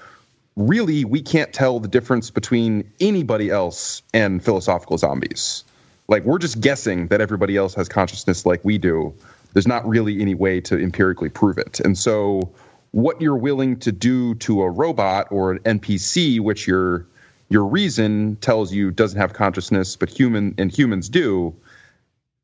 [0.57, 5.65] really we can't tell the difference between anybody else and philosophical zombies.
[6.09, 9.15] Like we're just guessing that everybody else has consciousness like we do.
[9.53, 11.81] There's not really any way to empirically prove it.
[11.81, 12.53] And so
[12.91, 17.07] what you're willing to do to a robot or an NPC which your
[17.49, 21.55] your reason tells you doesn't have consciousness but human and humans do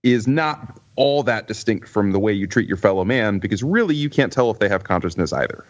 [0.02, 3.94] is not all that distinct from the way you treat your fellow man because really
[3.94, 5.64] you can't tell if they have consciousness either.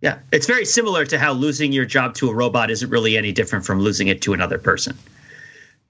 [0.00, 3.32] Yeah, it's very similar to how losing your job to a robot isn't really any
[3.32, 4.96] different from losing it to another person.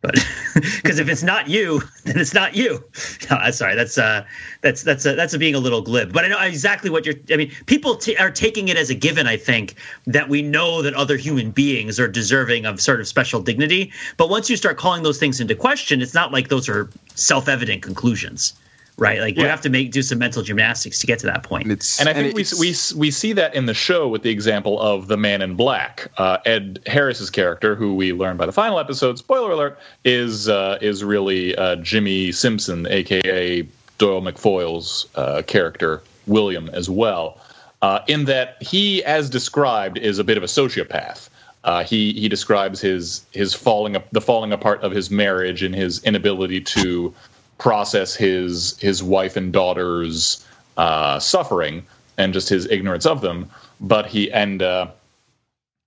[0.00, 0.14] But
[0.54, 2.84] because if it's not you, then it's not you.
[3.30, 4.24] No, sorry, that's uh,
[4.62, 6.12] that's that's a, that's being a little glib.
[6.12, 7.16] But I know exactly what you're.
[7.30, 9.26] I mean, people t- are taking it as a given.
[9.26, 9.74] I think
[10.06, 13.92] that we know that other human beings are deserving of sort of special dignity.
[14.16, 17.82] But once you start calling those things into question, it's not like those are self-evident
[17.82, 18.54] conclusions
[18.98, 19.20] right?
[19.20, 19.44] Like yeah.
[19.44, 21.70] you have to make do some mental gymnastics to get to that point.
[21.70, 24.30] It's, and I think and we, we we see that in the show with the
[24.30, 28.52] example of the Man in Black, uh, Ed Harris's character, who we learn by the
[28.52, 29.18] final episode.
[29.18, 33.62] Spoiler alert: is uh, is really uh, Jimmi Simpson, aka
[33.98, 37.40] Doyle McPoyle's uh, character, William, as well.
[37.80, 41.28] Uh, in that he, as described, is a bit of a sociopath.
[41.64, 45.74] Uh, he he describes his his falling up the falling apart of his marriage and
[45.74, 47.14] his inability to
[47.58, 50.44] process his his wife and daughter's
[50.76, 51.84] uh, suffering
[52.16, 53.50] and just his ignorance of them.
[53.80, 54.88] But he and uh,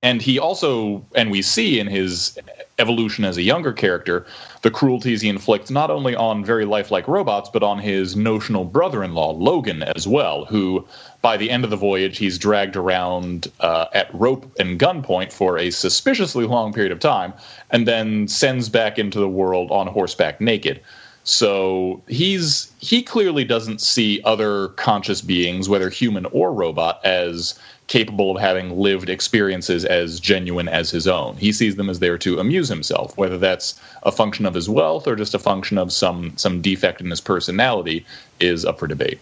[0.04, 2.38] and he also and we see in his
[2.80, 4.26] evolution as a younger character
[4.64, 9.32] the cruelties he inflicts not only on very lifelike robots but on his notional brother-in-law
[9.32, 10.86] Logan as well, who
[11.22, 15.58] by the end of the voyage he's dragged around uh, at rope and gunpoint for
[15.58, 17.34] a suspiciously long period of time,
[17.70, 20.82] and then sends back into the world on horseback naked.
[21.24, 27.58] So he's he clearly doesn't see other conscious beings, whether human or robot, as
[27.88, 31.36] capable of having lived experiences as genuine as his own.
[31.36, 35.08] He sees them as there to amuse himself, whether that's a function of his wealth
[35.08, 38.06] or just a function of some some defect in his personality
[38.40, 39.20] is up for debate.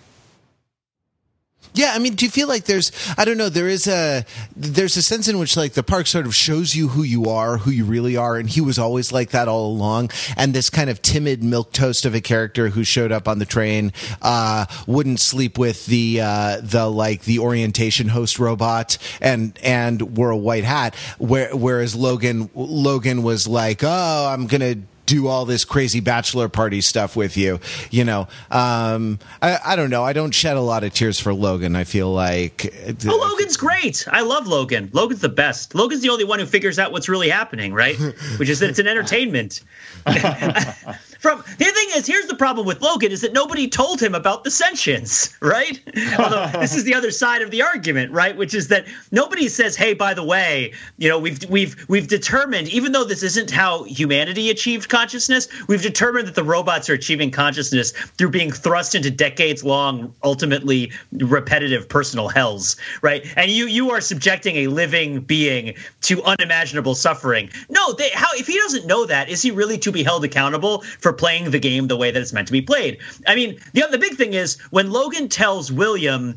[1.74, 4.98] Yeah, I mean, do you feel like there's I don't know, there is a there's
[4.98, 7.72] a sense in which like the park sort of shows you who you are, who
[7.72, 10.10] you really are, and he was always like that all along.
[10.36, 13.46] And this kind of timid milk toast of a character who showed up on the
[13.46, 20.18] train uh, wouldn't sleep with the uh, the like the orientation host robot and and
[20.18, 24.76] wore a white hat, where, whereas Logan Logan was like, oh, I'm gonna
[25.10, 27.60] do all this crazy bachelor party stuff with you.
[27.90, 30.04] You know, um, I, I, don't know.
[30.04, 31.76] I don't shed a lot of tears for Logan.
[31.76, 32.72] I feel like
[33.08, 34.08] oh, Logan's great.
[34.12, 34.92] I love Logan.
[34.94, 35.74] Logan's the best.
[35.74, 37.96] Logan's the only one who figures out what's really happening, right?
[38.38, 39.62] Which is that it's an entertainment.
[41.20, 44.46] from the thing is, here's the problem with Logan is that nobody told him about
[44.46, 45.80] the sentience, right?
[46.20, 48.36] Although this is the other side of the argument, right?
[48.38, 52.70] Which is that nobody says, "Hey, by the way, you know, we've we've we've determined,
[52.70, 57.32] even though this isn't how humanity achieved consciousness, we've determined that the robots are achieving
[57.32, 63.26] consciousness through being thrust into decades-long, ultimately repetitive personal hells, right?
[63.36, 67.50] And you you are subjecting a living being to unimaginable suffering.
[67.70, 70.82] No, they, how if he doesn't know that, is he really to be held accountable
[71.00, 73.00] for playing the game the way that it's meant to be played?
[73.28, 76.36] I mean, the the big thing is when Logan tells William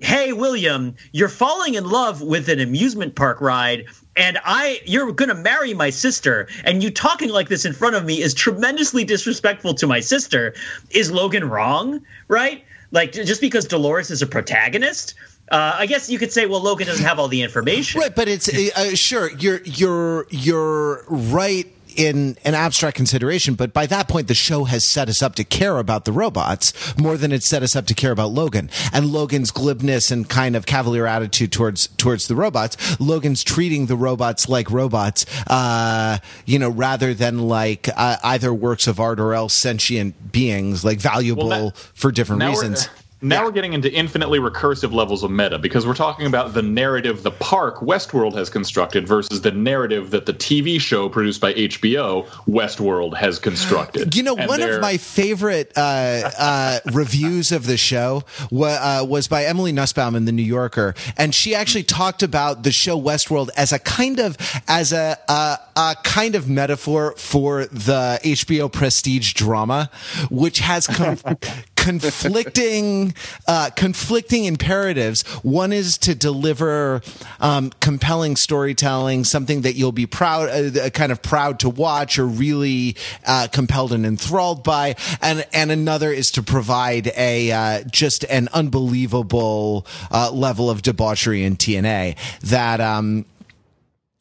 [0.00, 5.28] hey william you're falling in love with an amusement park ride and i you're going
[5.28, 9.04] to marry my sister and you talking like this in front of me is tremendously
[9.04, 10.52] disrespectful to my sister
[10.90, 15.14] is logan wrong right like just because dolores is a protagonist
[15.50, 18.14] uh, I guess you could say, well, Logan doesn't have all the information, right?
[18.14, 24.08] But it's uh, sure you're you're you're right in an abstract consideration, but by that
[24.08, 27.48] point, the show has set us up to care about the robots more than it's
[27.48, 28.70] set us up to care about Logan.
[28.92, 32.98] And Logan's glibness and kind of cavalier attitude towards towards the robots.
[33.00, 38.86] Logan's treating the robots like robots, uh, you know, rather than like uh, either works
[38.86, 42.88] of art or else sentient beings, like valuable well, that, for different reasons.
[43.22, 43.44] Now yeah.
[43.44, 47.30] we're getting into infinitely recursive levels of meta because we're talking about the narrative the
[47.30, 53.16] park Westworld has constructed versus the narrative that the TV show produced by HBO Westworld
[53.16, 54.14] has constructed.
[54.14, 59.28] You know, and one of my favorite uh, uh, reviews of the show uh, was
[59.28, 63.48] by Emily Nussbaum in the New Yorker, and she actually talked about the show Westworld
[63.56, 64.36] as a kind of
[64.68, 69.90] as a, a, a kind of metaphor for the HBO prestige drama,
[70.30, 71.16] which has come
[71.84, 73.14] conflicting
[73.46, 75.22] uh, conflicting imperatives.
[75.42, 77.02] One is to deliver
[77.40, 82.26] um, compelling storytelling, something that you'll be proud, uh, kind of proud to watch, or
[82.26, 88.24] really uh, compelled and enthralled by, and and another is to provide a uh, just
[88.24, 92.80] an unbelievable uh, level of debauchery in TNA that.
[92.80, 93.26] Um,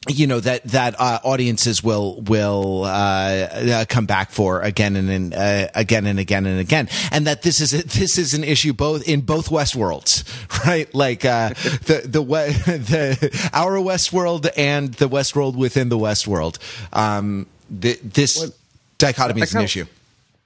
[0.09, 5.09] you know that that uh, audiences will will uh, uh, come back for again and,
[5.09, 8.43] and uh, again and again and again, and that this is a, this is an
[8.43, 10.23] issue both in both West worlds,
[10.65, 10.93] right?
[10.93, 11.49] Like uh,
[11.85, 16.59] the the the our West world and the West world within the West world.
[16.91, 18.49] Um, the, this well,
[18.97, 19.85] dichotomy is an issue.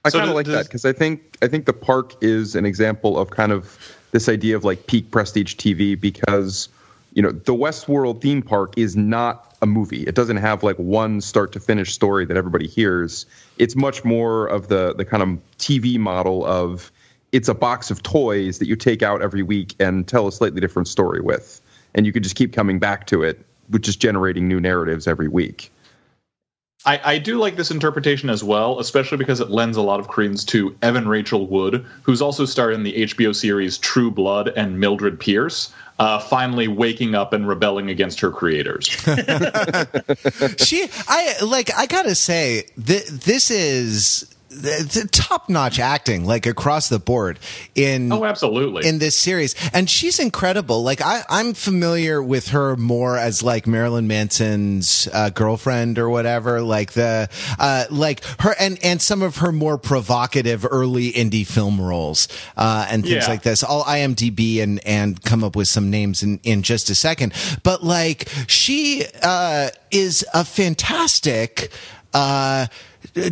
[0.04, 2.64] I kind of like does, that because I think I think the park is an
[2.64, 3.76] example of kind of
[4.12, 6.68] this idea of like peak prestige TV because
[7.12, 10.02] you know the Westworld theme park is not a movie.
[10.02, 13.26] It doesn't have like one start to finish story that everybody hears.
[13.56, 15.28] It's much more of the the kind of
[15.58, 16.92] TV model of
[17.32, 20.60] it's a box of toys that you take out every week and tell a slightly
[20.60, 21.60] different story with,
[21.94, 25.28] and you can just keep coming back to it, which is generating new narratives every
[25.28, 25.70] week.
[26.88, 30.08] I, I, do like this interpretation as well, especially because it lends a lot of
[30.08, 34.80] credence to Evan Rachel Wood, who's also starred in the HBO series True Blood and
[34.80, 38.86] Mildred Pierce, uh, finally waking up and rebelling against her creators.
[40.64, 44.34] she, I like, I gotta say, th- this is
[45.12, 47.38] top notch acting like across the board
[47.74, 48.88] in oh absolutely.
[48.88, 49.54] in this series.
[49.72, 50.82] And she's incredible.
[50.82, 56.62] Like I, i'm familiar with her more as like marilyn manson's uh, girlfriend or whatever.
[56.62, 57.28] Like the
[57.58, 62.86] uh, like her and and some of her more provocative early indie film roles uh,
[62.90, 63.28] and things yeah.
[63.28, 63.62] like this.
[63.62, 67.34] I'll imdb and and come up with some names in in just a second.
[67.62, 71.70] But like she uh, is a fantastic
[72.14, 72.66] uh,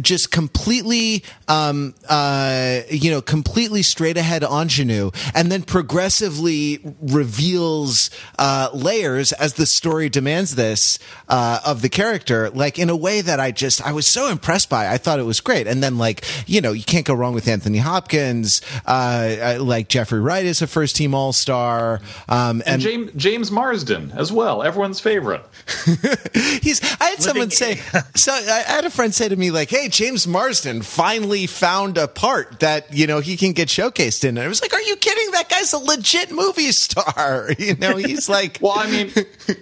[0.01, 8.71] just completely, um, uh, you know, completely straight ahead ingenue, and then progressively reveals uh,
[8.73, 13.41] layers as the story demands this uh, of the character, like in a way that
[13.41, 14.89] I just I was so impressed by.
[14.89, 17.49] I thought it was great, and then like you know, you can't go wrong with
[17.49, 18.61] Anthony Hopkins.
[18.85, 23.51] Uh, like Jeffrey Wright is a first team All Star, um, and, and, James James
[23.51, 25.45] Marsden as well, everyone's favorite.
[26.63, 26.81] He's.
[27.01, 27.81] I had someone say.
[28.17, 32.09] So I had a friend say to me like, "Hey, James Marsden finally found a
[32.09, 34.97] part that you know he can get showcased in." And I was like, "Are you
[34.97, 35.33] kidding?
[35.33, 37.51] That guy's a legit movie star.
[37.59, 39.13] You know, he's like." well, I mean,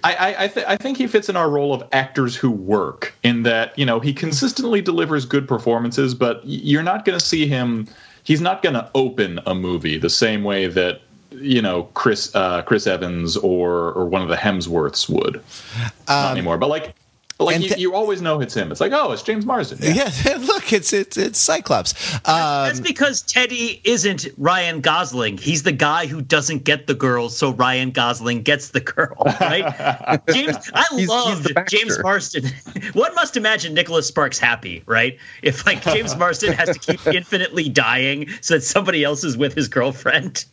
[0.04, 3.42] I I, th- I think he fits in our role of actors who work in
[3.42, 7.88] that you know he consistently delivers good performances, but you're not going to see him.
[8.22, 11.00] He's not going to open a movie the same way that
[11.30, 15.36] you know Chris uh, Chris Evans or or one of the Hemsworths would.
[15.36, 15.42] Um,
[16.08, 16.94] not anymore, but like
[17.40, 18.70] Like And you, th- you always know it's him.
[18.70, 19.78] It's like, oh, it's James Marsden.
[19.80, 22.14] Yeah, look, it's it's it's Cyclops.
[22.14, 22.20] Um,
[22.66, 25.38] That's because Teddy isn't Ryan Gosling.
[25.38, 30.20] He's the guy who doesn't get the girl, so Ryan Gosling gets the girl, right?
[30.32, 32.44] James, I he's loved the James Marsden.
[32.92, 35.18] One must imagine Nicholas Sparks happy, right?
[35.42, 39.54] If like James Marsden has to keep infinitely dying so that somebody else is with
[39.54, 40.44] his girlfriend.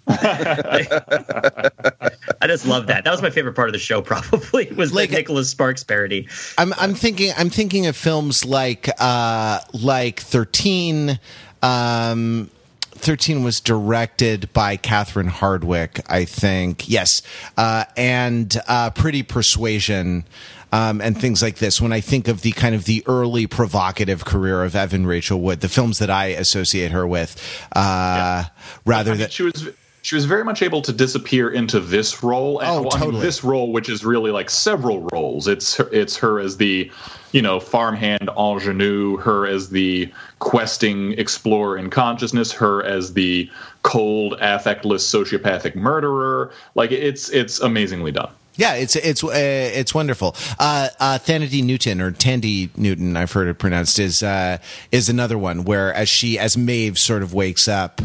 [2.41, 3.03] I just love that.
[3.03, 4.01] That was my favorite part of the show.
[4.01, 6.27] Probably was Like- the Nicholas Sparks parody.
[6.57, 11.19] I'm I'm thinking I'm thinking of films like uh like 13
[11.63, 12.49] um
[12.93, 16.87] 13 was directed by Catherine Hardwicke, I think.
[16.87, 17.23] Yes.
[17.57, 20.23] Uh, and uh, Pretty Persuasion
[20.71, 21.81] um, and things like this.
[21.81, 25.61] When I think of the kind of the early provocative career of Evan Rachel Wood,
[25.61, 27.41] the films that I associate her with,
[27.75, 28.43] uh,
[28.85, 29.67] rather I mean, than she was
[30.03, 32.59] she was very much able to disappear into this role.
[32.59, 35.47] And, Oh, well, I mean, this role, which is really like several roles.
[35.47, 36.89] It's her, it's her as the,
[37.31, 43.49] you know, farmhand ingenue, her as the questing explorer in consciousness, her as the
[43.83, 46.51] cold, affectless, sociopathic murderer.
[46.75, 48.31] Like it's it's amazingly done.
[48.55, 50.35] Yeah, it's it's uh, it's wonderful.
[50.59, 54.57] Uh, uh, Thanity Newton or Tandy Newton, I've heard it pronounced, is uh,
[54.91, 58.01] is another one where as she as Maeve sort of wakes up,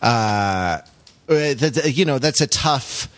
[0.00, 0.78] uh,
[1.28, 3.08] uh, that you know that's a tough.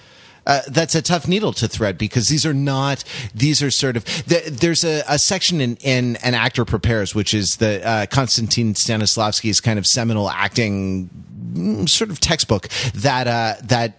[0.46, 3.04] Uh, that's a tough needle to thread because these are not
[3.34, 7.34] these are sort of th- there's a, a section in, in an actor prepares which
[7.34, 11.10] is the uh, Konstantin Stanislavski's kind of seminal acting
[11.52, 13.98] mm, sort of textbook that uh, that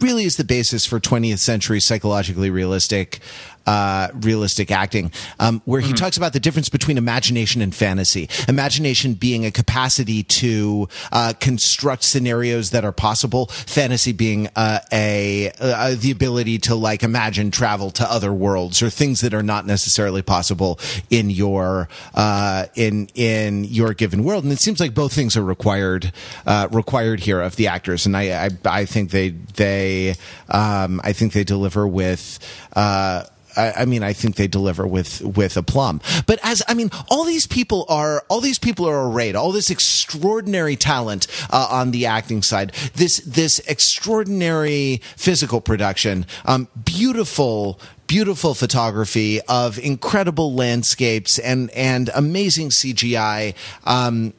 [0.00, 3.20] really is the basis for 20th century psychologically realistic
[3.66, 8.28] uh, realistic acting, um, where he talks about the difference between imagination and fantasy.
[8.48, 13.46] Imagination being a capacity to uh, construct scenarios that are possible.
[13.46, 18.90] Fantasy being uh, a uh, the ability to like imagine travel to other worlds or
[18.90, 20.78] things that are not necessarily possible
[21.10, 24.44] in your uh, in in your given world.
[24.44, 26.12] And it seems like both things are required
[26.46, 28.06] uh, required here of the actors.
[28.06, 30.14] And I I, I think they they
[30.48, 32.38] um, I think they deliver with.
[32.74, 33.24] Uh,
[33.56, 36.00] I I mean, I think they deliver with with aplomb.
[36.26, 39.36] But as I mean, all these people are all these people are arrayed.
[39.36, 42.72] All this extraordinary talent uh, on the acting side.
[42.94, 46.26] This this extraordinary physical production.
[46.44, 53.54] Um, beautiful beautiful photography of incredible landscapes and and amazing CGI.
[53.84, 54.34] Um,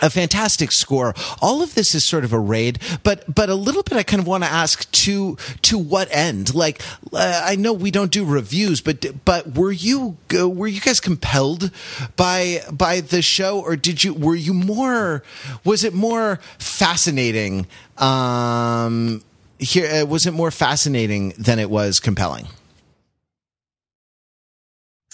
[0.00, 1.14] a fantastic score.
[1.40, 3.94] All of this is sort of arrayed, but but a little bit.
[3.94, 6.54] I kind of want to ask to to what end?
[6.54, 10.80] Like uh, I know we don't do reviews, but but were you uh, were you
[10.80, 11.70] guys compelled
[12.16, 15.22] by by the show, or did you were you more?
[15.64, 17.66] Was it more fascinating?
[17.98, 19.22] Um,
[19.58, 22.46] here uh, was it more fascinating than it was compelling?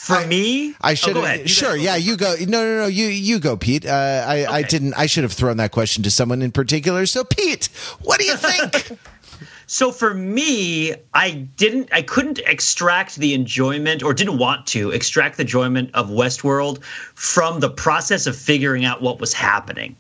[0.07, 1.51] For me, I Oh, should have.
[1.51, 2.35] sure, yeah, you go.
[2.41, 2.87] No, no, no.
[2.87, 3.85] You you go, Pete.
[3.87, 4.95] Uh, I I didn't.
[4.95, 7.07] I should have thrown that question to someone in particular.
[7.07, 7.69] So, Pete,
[8.03, 8.99] what do you think?
[9.69, 15.39] So for me, I didn't, I couldn't extract the enjoyment, or didn't want to extract
[15.39, 19.97] the enjoyment of Westworld from the process of figuring out what was happening.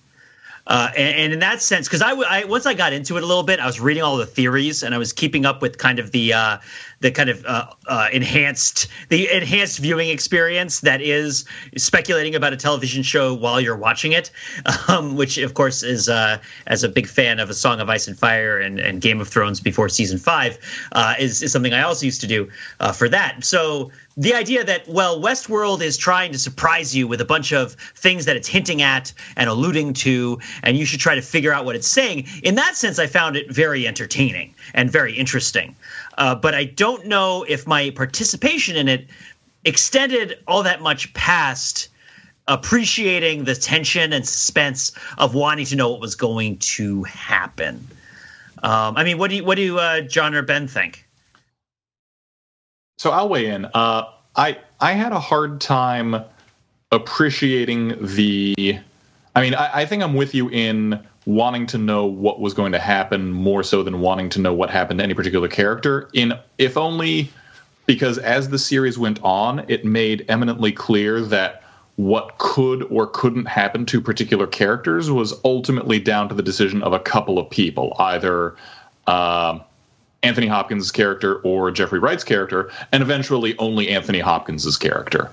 [0.68, 3.42] Uh, and, and in that sense, because I once I got into it a little
[3.44, 6.11] bit, I was reading all the theories and I was keeping up with kind of
[6.12, 6.59] the uh,
[7.01, 11.44] the kind of uh, uh, enhanced the enhanced viewing experience that is
[11.76, 14.30] speculating about a television show while you're watching it,
[14.88, 18.09] um, which of course is uh, as a big fan of A Song of Ice
[18.09, 20.59] and Fire and, and Game of Thrones before season five
[20.92, 23.44] uh, is is something I also used to do uh, for that.
[23.44, 27.72] So the idea that well westworld is trying to surprise you with a bunch of
[27.74, 31.64] things that it's hinting at and alluding to and you should try to figure out
[31.64, 35.76] what it's saying in that sense i found it very entertaining and very interesting
[36.19, 39.09] uh, but i don't know if my participation in it
[39.64, 41.89] extended all that much past
[42.49, 47.87] appreciating the tension and suspense of wanting to know what was going to happen
[48.62, 51.07] um, i mean what do you what do uh, john or ben think
[52.99, 53.67] So I'll weigh in.
[53.67, 54.05] Uh,
[54.35, 56.17] I I had a hard time
[56.93, 58.79] appreciating the.
[59.37, 62.72] I mean, I, I think I'm with you in wanting to know what was going
[62.72, 66.09] to happen more so than wanting to know what happened to any particular character.
[66.14, 67.30] In if only
[67.84, 71.62] because as the series went on, it made eminently clear that
[71.97, 76.95] what could or couldn't happen to particular characters was ultimately down to the decision of
[76.95, 78.57] a couple of people, either.
[79.07, 79.62] Um,
[80.22, 85.30] Anthony Hopkins' character or Jeffrey Wright's character, and eventually only Anthony Hopkins' character.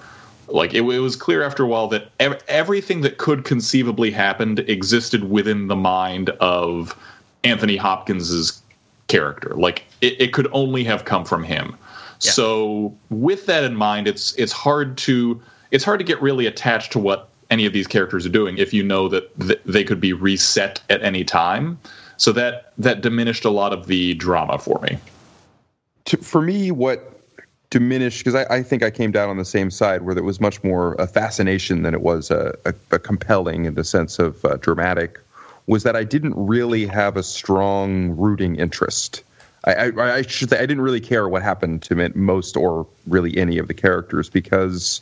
[0.48, 4.60] Like it, it was clear after a while that ev- everything that could conceivably happened
[4.60, 6.98] existed within the mind of
[7.44, 8.62] Anthony Hopkins's
[9.08, 9.56] character.
[9.56, 11.76] Like it, it could only have come from him.
[12.22, 12.32] Yeah.
[12.32, 15.41] So with that in mind, it's it's hard to
[15.72, 18.74] it's hard to get really attached to what any of these characters are doing if
[18.74, 21.80] you know that th- they could be reset at any time.
[22.18, 24.98] So that that diminished a lot of the drama for me.
[26.06, 27.12] To, for me, what
[27.74, 30.39] diminished because I, I, think I came down on the same side where there was
[30.39, 34.45] much more a fascination than it was a, a, a compelling in the sense of
[34.45, 35.19] uh, dramatic
[35.65, 39.24] was that I didn't really have a strong rooting interest.
[39.63, 43.36] I, I, I, should say I didn't really care what happened to most or really
[43.38, 45.01] any of the characters because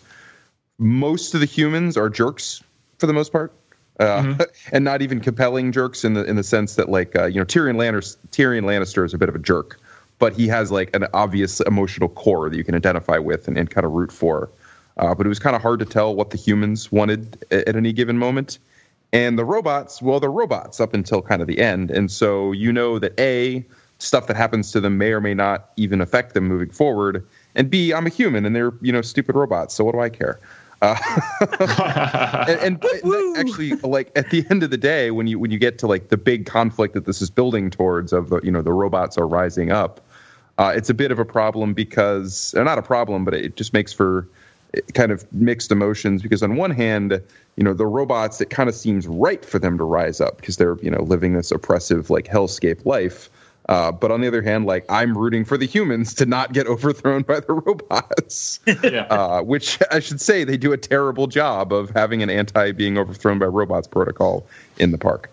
[0.79, 2.63] most of the humans are jerks
[2.99, 3.51] for the most part.
[3.99, 4.41] Uh, mm-hmm.
[4.71, 7.45] and not even compelling jerks in the in the sense that like uh, you know
[7.45, 9.77] Tyrion Lannister Tyrion Lannister is a bit of a jerk,
[10.21, 13.71] but he has like an obvious emotional core that you can identify with and, and
[13.71, 14.51] kind of root for.
[14.97, 17.75] Uh, but it was kind of hard to tell what the humans wanted at, at
[17.75, 18.59] any given moment.
[19.11, 22.71] And the robots, well, they're robots up until kind of the end, and so you
[22.71, 23.65] know that a
[23.97, 27.69] stuff that happens to them may or may not even affect them moving forward, and
[27.69, 30.39] b I'm a human and they're you know stupid robots, so what do I care?
[30.81, 30.95] Uh,
[32.47, 35.77] and, and actually, like at the end of the day, when you when you get
[35.79, 38.73] to like the big conflict that this is building towards, of the you know the
[38.73, 40.01] robots are rising up,
[40.61, 43.91] uh, it's a bit of a problem because not a problem, but it just makes
[43.91, 44.27] for
[44.93, 47.19] kind of mixed emotions because on one hand,
[47.55, 50.57] you know the robots, it kind of seems right for them to rise up because
[50.57, 53.31] they're you know living this oppressive like hellscape life.
[53.69, 56.67] Uh, but on the other hand, like I'm rooting for the humans to not get
[56.73, 59.07] overthrown by the robots, yeah.
[59.09, 62.99] uh, which I should say they do a terrible job of having an anti being
[62.99, 64.45] overthrown by robots protocol
[64.77, 65.31] in the park.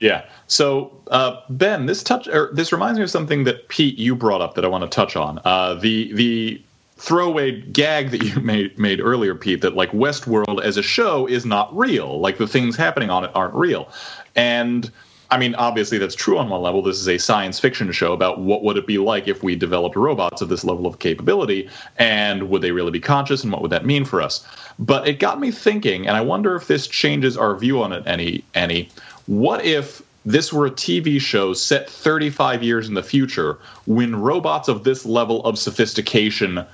[0.00, 0.24] Yeah.
[0.48, 4.40] So uh, Ben, this touch or this reminds me of something that Pete you brought
[4.40, 5.40] up that I want to touch on.
[5.44, 6.60] Uh, the the
[6.96, 11.46] throwaway gag that you made made earlier, Pete, that like Westworld as a show is
[11.46, 12.20] not real.
[12.20, 13.88] Like the things happening on it aren't real,
[14.36, 14.90] and
[15.30, 16.82] I mean, obviously that's true on one level.
[16.82, 19.96] This is a science fiction show about what would it be like if we developed
[19.96, 23.70] robots of this level of capability, and would they really be conscious, and what would
[23.70, 24.46] that mean for us?
[24.78, 28.02] But it got me thinking, and I wonder if this changes our view on it
[28.06, 28.44] any.
[28.54, 28.90] Any,
[29.26, 34.68] what if this were a TV show set 35 years in the future when robots
[34.68, 36.64] of this level of sophistication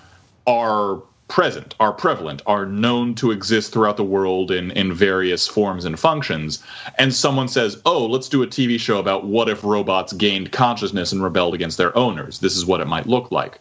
[0.46, 5.84] are present, are prevalent, are known to exist throughout the world in, in various forms
[5.84, 6.62] and functions,
[6.98, 11.12] and someone says, oh, let's do a TV show about what if robots gained consciousness
[11.12, 12.40] and rebelled against their owners.
[12.40, 13.60] This is what it might look like.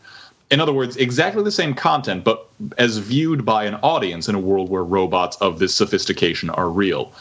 [0.50, 2.48] In other words, exactly the same content, but
[2.80, 7.14] as viewed by an audience in a world where robots of this sophistication are real.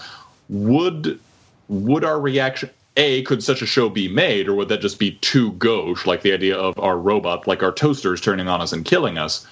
[0.48, 1.20] Would
[1.68, 5.12] would our reaction a could such a show be made or would that just be
[5.12, 8.84] too gauche like the idea of our robot like our toasters turning on us and
[8.84, 9.46] killing us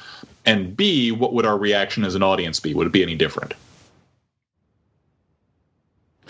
[0.47, 2.73] and B, what would our reaction as an audience be?
[2.73, 3.53] Would it be any different?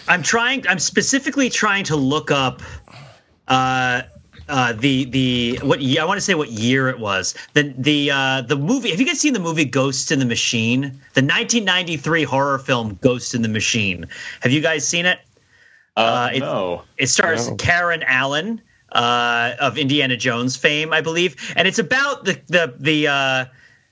[0.08, 0.66] I'm trying.
[0.66, 2.62] I'm specifically trying to look up
[3.46, 4.02] uh,
[4.48, 7.34] uh, the the what I want to say what year it was.
[7.52, 8.90] The the uh, the movie.
[8.90, 10.82] Have you guys seen the movie Ghost in the Machine?
[11.14, 14.06] The 1993 horror film Ghost in the Machine.
[14.40, 15.18] Have you guys seen it?
[15.96, 16.82] Uh, uh it, no.
[16.98, 17.56] It stars no.
[17.56, 18.60] Karen Allen
[18.92, 23.44] uh, of Indiana Jones fame, I believe, and it's about the the the uh,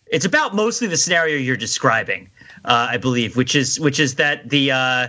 [0.06, 2.30] it's about mostly the scenario you're describing,
[2.64, 5.08] uh, I believe, which is which is that the uh,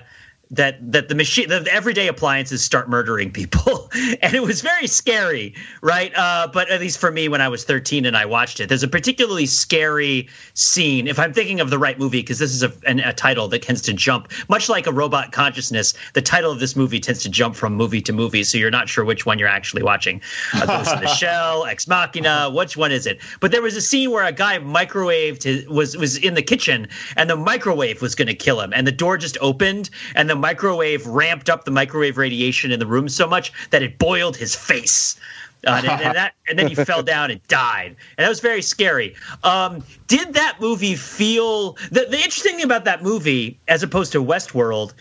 [0.55, 3.89] that that the machine the everyday appliances start murdering people.
[4.21, 6.11] And it was very scary right?
[6.15, 8.83] Uh, but at least for me when i was 13 and i watched it there's
[8.83, 12.71] a particularly scary scene if i'm thinking of the right movie because this is a,
[12.85, 16.59] an, a title that tends to jump much like a robot consciousness the title of
[16.59, 19.39] this movie tends to jump from movie to movie so you're not sure which one
[19.39, 20.21] you're actually watching.
[20.53, 23.19] Uh, Ghost in the Shell Ex Machina which one is it?
[23.39, 26.87] But there was a scene where a guy microwaved his, was was in the kitchen
[27.15, 30.35] and the microwave was going to kill him and the door just opened and the
[30.45, 34.53] microwave ramped up the microwave radiation in the room so much that it boiled his
[34.53, 35.19] face.
[35.65, 37.95] Uh, and, and, that, and then he fell down and died.
[38.15, 39.15] And that was very scary.
[39.43, 44.23] Um, did that movie feel the, the interesting thing about that movie, as opposed to
[44.23, 44.93] Westworld,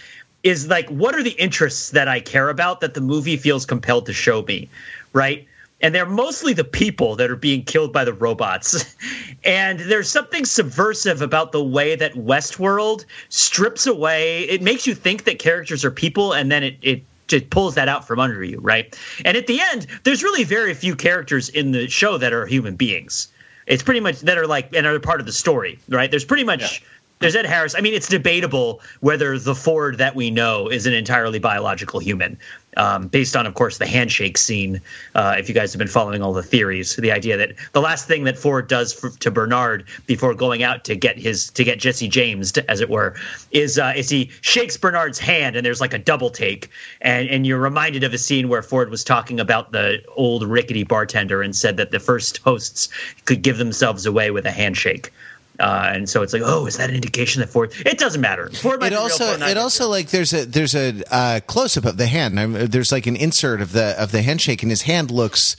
[0.42, 4.06] is like what are the interests that I care about that the movie feels compelled
[4.06, 4.70] to show me,
[5.12, 5.46] right?
[5.84, 8.96] And they're mostly the people that are being killed by the robots.
[9.44, 14.44] and there's something subversive about the way that Westworld strips away.
[14.44, 17.86] It makes you think that characters are people, and then it it just pulls that
[17.86, 18.98] out from under you, right?
[19.26, 22.76] And at the end, there's really very few characters in the show that are human
[22.76, 23.28] beings.
[23.66, 26.10] It's pretty much that are like and are part of the story, right?
[26.10, 26.80] There's pretty much.
[26.80, 26.88] Yeah.
[27.20, 27.74] There's Ed Harris.
[27.74, 32.38] I mean, it's debatable whether the Ford that we know is an entirely biological human
[32.76, 34.80] um, based on, of course, the handshake scene.
[35.14, 38.06] Uh, if you guys have been following all the theories, the idea that the last
[38.06, 41.78] thing that Ford does for, to Bernard before going out to get his to get
[41.78, 43.14] Jesse James, to, as it were,
[43.50, 46.70] is uh, is he shakes Bernard's hand and there's like a double take,
[47.00, 50.84] and and you're reminded of a scene where Ford was talking about the old rickety
[50.84, 52.88] bartender and said that the first hosts
[53.24, 55.12] could give themselves away with a handshake.
[55.60, 57.72] Uh, and so it's like, oh, is that an indication that Ford?
[57.86, 58.50] It doesn't matter.
[58.50, 62.08] Ford it also, it also like there's a there's a uh, close up of the
[62.08, 62.40] hand.
[62.40, 65.56] I'm, there's like an insert of the of the handshake, and his hand looks.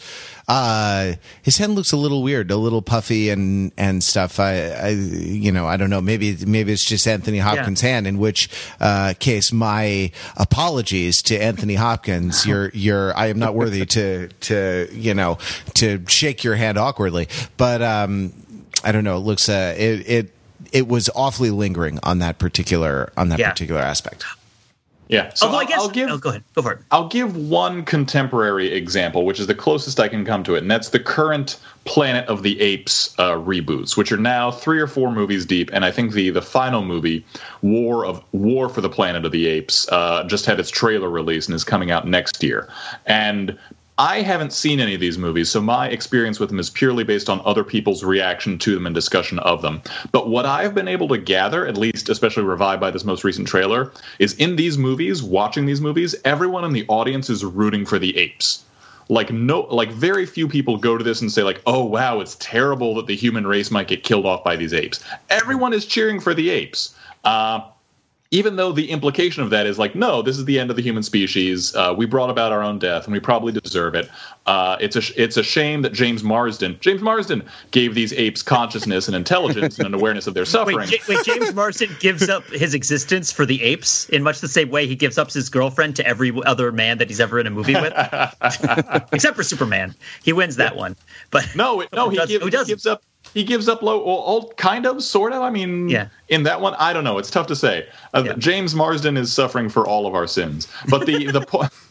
[0.48, 4.40] Uh, his hand looks a little weird, a little puffy and and stuff.
[4.40, 6.02] I, I you know, I don't know.
[6.02, 7.90] Maybe maybe it's just Anthony Hopkins' yeah.
[7.90, 8.06] hand.
[8.06, 8.50] In which
[8.82, 12.46] uh, case, my apologies to Anthony Hopkins.
[12.46, 13.18] You're you're.
[13.18, 15.40] I am not worthy to to you know
[15.76, 17.28] to shake your hand awkwardly.
[17.58, 18.34] But um,
[18.86, 19.18] I don't know.
[19.18, 20.32] It looks uh, it it
[20.72, 23.50] it was awfully lingering on that particular on that yeah.
[23.50, 24.24] particular aspect.
[25.08, 25.32] Yeah.
[25.34, 26.44] So Although I guess, I'll give, oh, go ahead.
[26.56, 26.80] Go for it.
[26.90, 30.72] I'll give one contemporary example, which is the closest I can come to it, and
[30.72, 35.12] that's the current Planet of the Apes uh, reboots, which are now three or four
[35.12, 37.24] movies deep, and I think the the final movie,
[37.62, 41.50] War of War for the Planet of the Apes, uh, just had its trailer released
[41.50, 42.68] and is coming out next year.
[43.06, 43.58] And
[43.98, 47.30] I haven't seen any of these movies, so my experience with them is purely based
[47.30, 49.82] on other people's reaction to them and discussion of them.
[50.12, 53.48] But what I've been able to gather, at least especially revived by this most recent
[53.48, 57.98] trailer, is in these movies, watching these movies, everyone in the audience is rooting for
[57.98, 58.66] the apes.
[59.08, 62.36] Like no like very few people go to this and say like, "Oh wow, it's
[62.40, 66.20] terrible that the human race might get killed off by these apes." Everyone is cheering
[66.20, 66.96] for the apes.
[67.24, 67.62] Uh,
[68.36, 70.82] even though the implication of that is like, no, this is the end of the
[70.82, 71.74] human species.
[71.74, 74.10] Uh, we brought about our own death, and we probably deserve it.
[74.46, 79.08] Uh, it's a it's a shame that James Marsden James Marsden gave these apes consciousness
[79.08, 80.78] and intelligence and an awareness of their suffering.
[80.78, 84.48] Wait, J- wait, James Marsden gives up his existence for the apes in much the
[84.48, 87.48] same way he gives up his girlfriend to every other man that he's ever in
[87.48, 87.94] a movie with,
[89.14, 89.96] except for Superman.
[90.24, 90.96] He wins that one,
[91.32, 93.02] but no, no, he, does, he gives up
[93.36, 95.42] he gives up low, all kind of, sort of.
[95.42, 96.08] I mean, yeah.
[96.30, 97.18] in that one, I don't know.
[97.18, 97.86] It's tough to say.
[98.14, 98.34] Uh, yeah.
[98.38, 101.72] James Marsden is suffering for all of our sins, but the the point.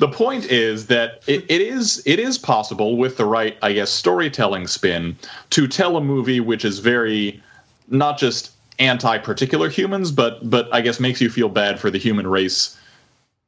[0.00, 3.90] The point is that it, it is it is possible with the right, I guess,
[3.90, 5.16] storytelling spin
[5.50, 7.40] to tell a movie which is very
[7.86, 12.26] not just anti-particular humans, but but I guess makes you feel bad for the human
[12.26, 12.76] race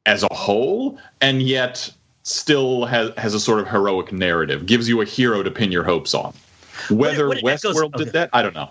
[0.05, 1.91] as a whole, and yet
[2.23, 5.83] still has has a sort of heroic narrative, gives you a hero to pin your
[5.83, 6.33] hopes on.
[6.89, 8.69] Whether what, what Westworld echoes, did that, I don't know.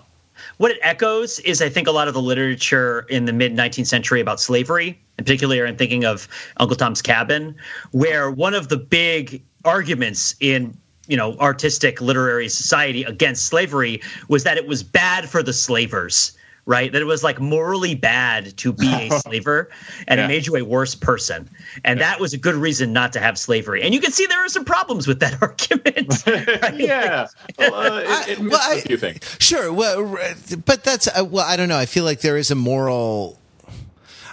[0.59, 3.86] What it echoes is, I think, a lot of the literature in the mid 19th
[3.86, 4.98] century about slavery.
[5.18, 6.28] In particular, I'm thinking of
[6.59, 7.54] Uncle Tom's Cabin,
[7.92, 10.76] where one of the big arguments in
[11.09, 16.36] you know artistic literary society against slavery was that it was bad for the slavers
[16.67, 16.93] right?
[16.93, 19.71] That it was like morally bad to be a slaver
[20.09, 20.25] and yeah.
[20.25, 21.49] it made you a worse person.
[21.85, 22.11] And yeah.
[22.11, 23.83] that was a good reason not to have slavery.
[23.83, 26.27] And you can see there are some problems with that argument.
[26.27, 26.75] Right?
[26.81, 27.29] yeah.
[27.59, 29.25] Well, uh, it, it well, I, you think.
[29.39, 29.73] Sure.
[29.73, 30.19] Well,
[30.64, 31.79] but that's, uh, well, I don't know.
[31.79, 33.39] I feel like there is a moral,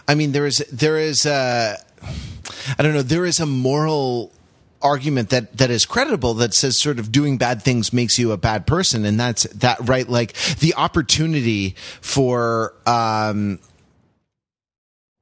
[0.07, 1.77] I mean, there is, there is, uh,
[2.77, 4.31] I don't know, there is a moral
[4.83, 8.37] argument that that is credible that says sort of doing bad things makes you a
[8.37, 9.05] bad person.
[9.05, 13.59] And that's that right like the opportunity for um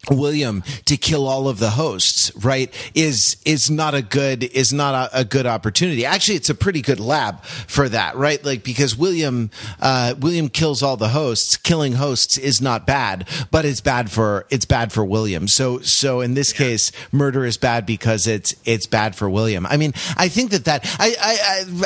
[0.09, 4.95] William to kill all of the hosts, right, is is not a good is not
[4.95, 6.05] a, a, good opportunity.
[6.05, 8.43] Actually, it's a pretty good lab for that, right?
[8.43, 11.55] Like because William uh, William kills all the hosts.
[11.55, 15.47] Killing hosts is not bad, but it's bad for it's bad for William.
[15.47, 19.67] So so in this case, murder is bad because it's it's bad for William.
[19.67, 21.37] I mean, I think that that I I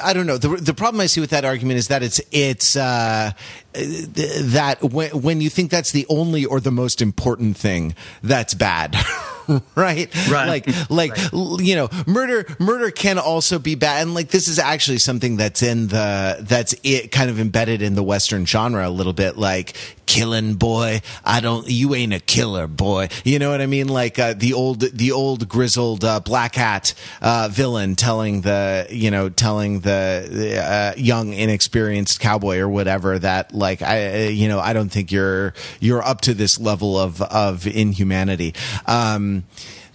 [0.06, 0.38] I, I don't know.
[0.38, 3.34] The the problem I see with that argument is that it's it's uh,
[3.76, 8.96] that when when you think that's the only or the most important thing that's bad
[9.76, 10.14] right?
[10.30, 10.48] Right.
[10.48, 11.60] Like, like right.
[11.60, 14.02] you know, murder, murder can also be bad.
[14.04, 17.96] And like, this is actually something that's in the, that's it kind of embedded in
[17.96, 19.38] the Western genre a little bit.
[19.38, 19.76] Like,
[20.06, 23.10] killing boy, I don't, you ain't a killer boy.
[23.24, 23.88] You know what I mean?
[23.88, 29.12] Like, uh, the old, the old grizzled, uh, black hat, uh, villain telling the, you
[29.12, 34.74] know, telling the, uh, young, inexperienced cowboy or whatever that, like, I, you know, I
[34.74, 38.54] don't think you're, you're up to this level of, of inhumanity.
[38.86, 39.35] Um,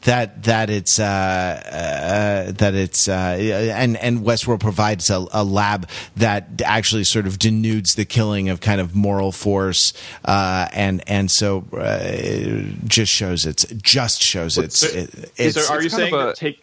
[0.03, 3.13] that that it's uh, uh, that it's uh,
[3.75, 8.61] and and Westworld provides a, a, lab that actually sort of denudes the killing of
[8.61, 9.93] kind of moral force
[10.25, 15.83] uh, and and so uh, it just shows it's just shows it's, it, it's, are
[15.83, 16.63] you saying a, take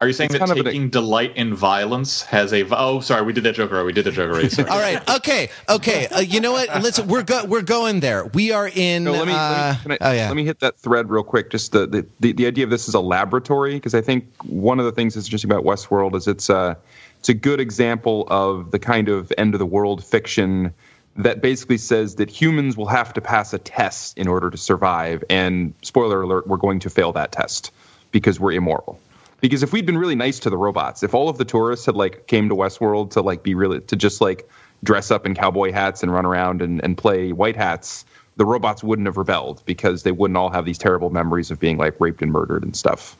[0.00, 2.64] Are you saying It's that kind of an- taking delight in violence has a?
[2.70, 3.86] Oh, sorry, we did that joke already.
[3.86, 4.48] We did that joke already.
[4.48, 4.68] Sorry.
[4.70, 5.16] All right.
[5.16, 5.50] Okay.
[5.68, 6.06] Okay.
[6.06, 6.68] Uh, you know what?
[6.68, 7.00] Let's.
[7.00, 8.26] We're go, We're going there.
[8.26, 9.02] We are in.
[9.04, 10.26] No, let me, uh, let, me, can I- oh yeah.
[10.28, 11.50] let me hit that thread real quick.
[11.50, 14.78] Just the, the, the, the idea of this is a laboratory, because I think one
[14.78, 16.78] of the things that's interesting about Westworld is it's a,
[17.18, 20.72] it's a good example of the kind of end of the world fiction
[21.16, 25.24] that basically says that humans will have to pass a test in order to survive.
[25.28, 27.72] And spoiler alert, we're going to fail that test
[28.12, 29.00] because we're immoral.
[29.40, 31.94] Because if we'd been really nice to the robots, if all of the tourists had
[31.94, 34.48] like came to Westworld to like be really to just like
[34.82, 38.04] dress up in cowboy hats and run around and, and play white hats,
[38.36, 41.76] the robots wouldn't have rebelled because they wouldn't all have these terrible memories of being
[41.76, 43.16] like raped and murdered and stuff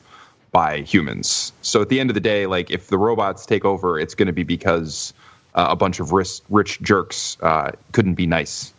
[0.51, 1.53] by humans.
[1.61, 4.27] So at the end of the day, like if the robots take over, it's going
[4.27, 5.13] to be because
[5.53, 8.73] uh, a bunch of rich, rich jerks uh, couldn't be nice.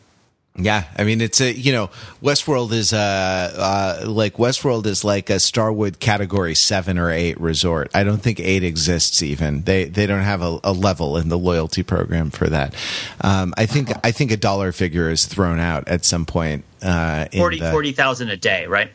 [0.56, 1.90] Yeah, I mean it's a you know
[2.22, 7.90] Westworld is uh, uh like Westworld is like a Starwood Category seven or eight resort.
[7.94, 9.62] I don't think eight exists even.
[9.62, 12.74] They they don't have a, a level in the loyalty program for that.
[13.20, 16.64] Um, I think I think a dollar figure is thrown out at some point.
[16.82, 18.90] Uh, in 40 the- 40,000 a day, right?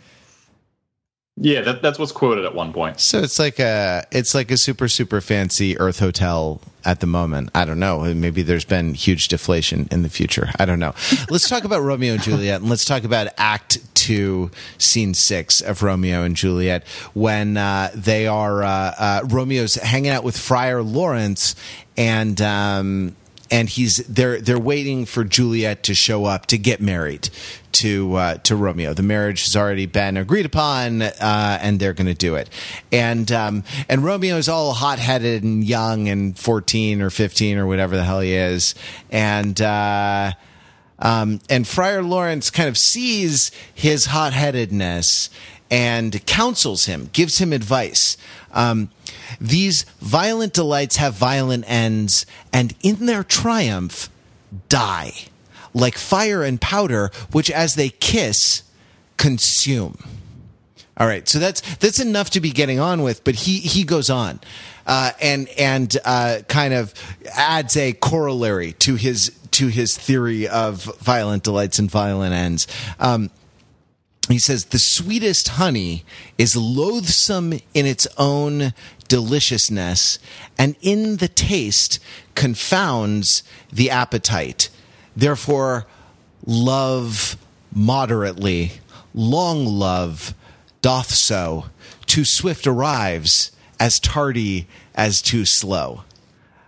[1.38, 3.02] Yeah, that, that's what's quoted at one point.
[3.02, 7.50] So it's like a it's like a super super fancy Earth hotel at the moment.
[7.54, 8.02] I don't know.
[8.14, 10.50] Maybe there's been huge deflation in the future.
[10.60, 10.94] I don't know.
[11.30, 15.84] Let's talk about Romeo and Juliet and let's talk about Act Two, Scene Six of
[15.84, 21.56] Romeo and Juliet when uh, they are uh, uh, Romeo's hanging out with Friar Lawrence
[21.98, 22.40] and.
[22.42, 23.16] Um,
[23.52, 27.30] and he's they're they're waiting for Juliet to show up to get married
[27.74, 28.94] to uh, to Romeo.
[28.94, 32.50] The marriage has already been agreed upon, uh, and they're going to do it.
[32.92, 37.96] And um, and Romeo's all hot headed and young and fourteen or fifteen or whatever
[37.96, 38.76] the hell he is,
[39.12, 39.60] and.
[39.62, 40.34] Uh,
[40.98, 45.30] um, and Friar Lawrence kind of sees his hot headedness
[45.70, 48.18] and counsels him, gives him advice.
[48.54, 48.92] Um,
[49.42, 54.10] these violent delights have violent ends, and in their triumph,
[54.70, 55.14] die
[55.76, 58.64] like fire and powder, which as they kiss,
[59.18, 59.98] consume.
[60.98, 64.10] All right, so that's that's enough to be getting on with, but he he goes
[64.10, 64.40] on,
[64.88, 66.94] uh, and and uh, kind of
[67.36, 72.68] adds a corollary to his to his theory of violent delights and violent ends.
[72.98, 73.30] Um,
[74.34, 76.04] he says the sweetest honey
[76.38, 78.74] is loathsome in its own
[79.08, 80.18] deliciousness,
[80.58, 82.00] and in the taste
[82.34, 84.70] confounds the appetite.
[85.16, 85.86] Therefore,
[86.46, 87.38] love
[87.72, 88.74] moderately,
[89.14, 90.34] long love
[90.82, 91.66] doth so.
[92.06, 96.04] Too swift arrives, as tardy as too slow.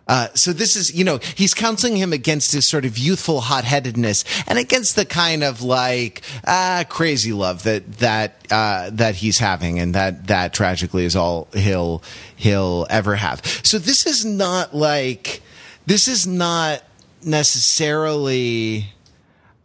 [0.07, 4.23] Uh, so this is, you know, he's counseling him against his sort of youthful hot-headedness
[4.47, 9.79] and against the kind of like uh, crazy love that that uh, that he's having,
[9.79, 12.01] and that that tragically is all he'll
[12.35, 13.45] he'll ever have.
[13.63, 15.41] So this is not like
[15.85, 16.83] this is not
[17.23, 18.85] necessarily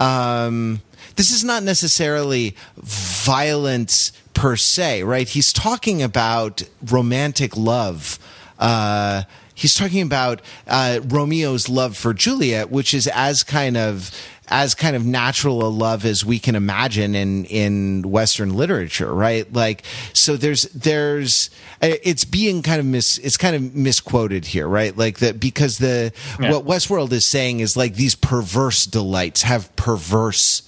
[0.00, 0.82] um,
[1.16, 5.28] this is not necessarily violence per se, right?
[5.28, 8.18] He's talking about romantic love.
[8.58, 9.22] Uh,
[9.62, 14.10] he's talking about uh, Romeo's love for Juliet, which is as kind of
[14.48, 19.50] as kind of natural a love as we can imagine in in Western literature, right?
[19.52, 21.48] Like, so there's there's
[21.80, 24.94] it's being kind of mis it's kind of misquoted here, right?
[24.96, 26.50] Like that because the Yeah.
[26.50, 30.62] what Westworld is saying is like these perverse delights have perverse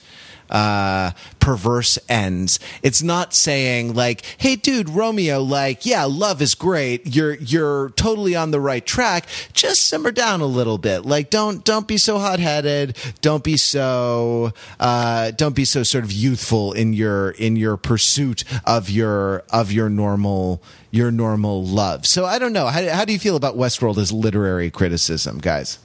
[0.55, 2.61] uh perverse ends.
[2.83, 7.15] It's not saying like hey dude romeo like yeah love is great.
[7.15, 9.27] You're you're totally on the right track.
[9.53, 11.05] Just simmer down a little bit.
[11.05, 12.97] Like don't don't be so hot-headed.
[13.21, 18.45] Don't be so uh don't be so sort of youthful in your in your pursuit
[18.65, 22.07] of your of your normal your normal love.
[22.07, 22.67] So i don't know.
[22.67, 25.81] How, how do you feel about westworld as literary criticism guys?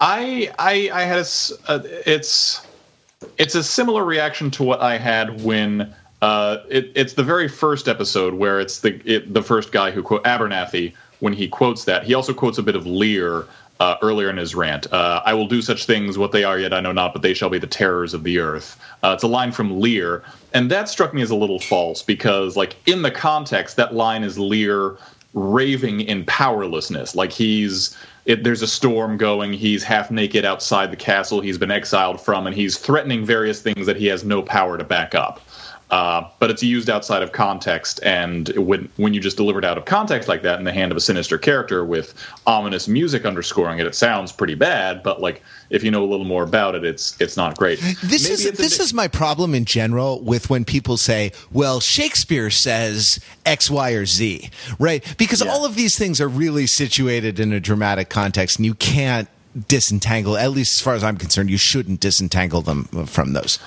[0.00, 2.64] I I I had a uh, it's
[3.38, 7.88] it's a similar reaction to what I had when uh, it, it's the very first
[7.88, 12.04] episode where it's the it, the first guy who quote Abernathy when he quotes that
[12.04, 13.46] he also quotes a bit of Lear
[13.78, 14.92] uh, earlier in his rant.
[14.92, 17.32] Uh, I will do such things, what they are yet I know not, but they
[17.32, 18.78] shall be the terrors of the earth.
[19.02, 22.56] Uh, it's a line from Lear, and that struck me as a little false because,
[22.56, 24.98] like in the context, that line is Lear
[25.32, 29.52] raving in powerlessness, like he's it, there's a storm going.
[29.52, 33.86] He's half naked outside the castle he's been exiled from, and he's threatening various things
[33.86, 35.40] that he has no power to back up.
[35.90, 39.76] Uh, but it's used outside of context, and when when you just deliver it out
[39.76, 42.14] of context like that in the hand of a sinister character with
[42.46, 45.02] ominous music underscoring it, it sounds pretty bad.
[45.02, 47.80] But like if you know a little more about it, it's it's not great.
[48.04, 52.50] This Maybe is this is my problem in general with when people say, "Well, Shakespeare
[52.50, 55.02] says X, Y, or Z," right?
[55.18, 55.50] Because yeah.
[55.50, 59.28] all of these things are really situated in a dramatic context, and you can't
[59.66, 60.36] disentangle.
[60.36, 63.58] At least as far as I'm concerned, you shouldn't disentangle them from those.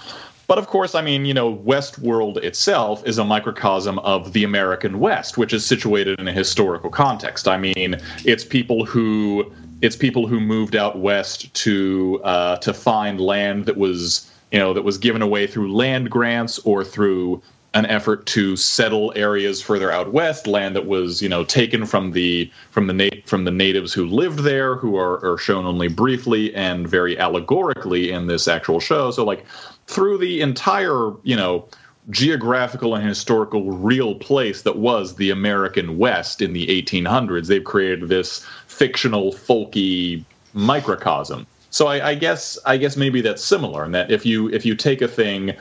[0.47, 4.99] But of course, I mean, you know, Westworld itself is a microcosm of the American
[4.99, 7.47] West, which is situated in a historical context.
[7.47, 13.19] I mean, it's people who it's people who moved out west to uh, to find
[13.19, 17.41] land that was you know that was given away through land grants or through
[17.73, 22.11] an effort to settle areas further out west, land that was you know taken from
[22.11, 25.87] the from the nat- from the natives who lived there, who are, are shown only
[25.87, 29.11] briefly and very allegorically in this actual show.
[29.11, 29.45] So like
[29.87, 31.67] through the entire, you know,
[32.09, 37.47] geographical and historical real place that was the American West in the 1800s.
[37.47, 40.23] They've created this fictional, folky
[40.53, 41.47] microcosm.
[41.69, 44.75] So I, I guess I guess maybe that's similar in that if you if you
[44.75, 45.53] take a thing,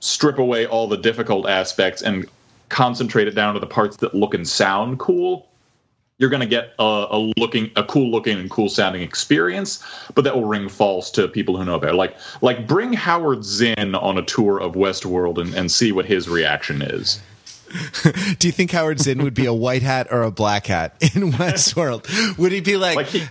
[0.00, 2.28] strip away all the difficult aspects and
[2.70, 5.46] concentrate it down to the parts that look and sound cool,
[6.20, 9.82] you're going to get a, a, looking a cool looking and cool sounding experience
[10.14, 13.94] but that will ring false to people who know better like like bring howard zinn
[13.94, 17.20] on a tour of westworld and, and see what his reaction is
[18.38, 21.30] do you think Howard Zinn would be a white hat or a black hat in
[21.32, 22.36] Westworld?
[22.36, 23.24] Would he be like, like he,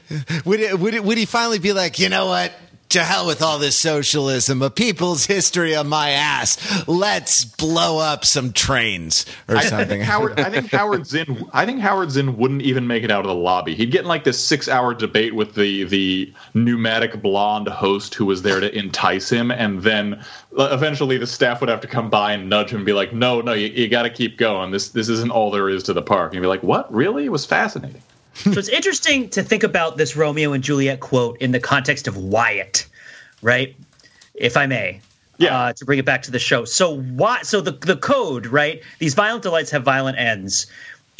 [0.45, 2.53] would, it, would, it, would he finally be like, you know what?
[2.89, 6.87] To hell with all this socialism, a people's history on my ass.
[6.87, 9.85] Let's blow up some trains or I, something.
[9.85, 13.11] I think Howard, I think Howard Zinn, I think Howard Zinn wouldn't even make it
[13.11, 13.75] out of the lobby.
[13.75, 18.41] He'd get in like this six-hour debate with the the pneumatic blonde host who was
[18.41, 20.23] there to entice him, and then
[20.57, 23.13] uh, eventually the staff would have to come by and nudge him and be like,
[23.13, 24.71] "No, no, you, you got to keep going.
[24.71, 26.91] This this isn't all there is to the park." And he'd be like, "What?
[26.91, 27.25] Really?
[27.25, 28.01] It was fascinating."
[28.43, 32.17] So it's interesting to think about this Romeo and Juliet quote in the context of
[32.17, 32.87] Wyatt,
[33.41, 33.75] right?
[34.33, 35.01] If I may.
[35.37, 35.57] Yeah.
[35.57, 36.65] Uh, to bring it back to the show.
[36.65, 38.81] So why so the the code, right?
[38.99, 40.67] These violent delights have violent ends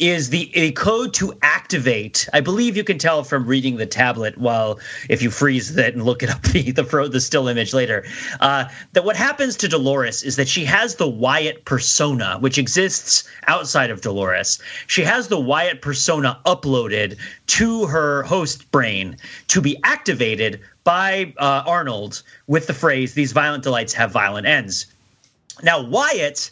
[0.00, 2.26] is the a code to activate.
[2.32, 4.80] I believe you can tell from reading the tablet while
[5.10, 8.04] if you freeze it and look it up the the, the still image later.
[8.40, 13.28] Uh, that what happens to Dolores is that she has the Wyatt persona, which exists
[13.46, 14.58] outside of Dolores.
[14.86, 21.62] She has the Wyatt persona uploaded to her host brain to be activated by uh,
[21.66, 24.86] Arnold with the phrase "These violent delights have violent ends."
[25.62, 26.50] Now Wyatt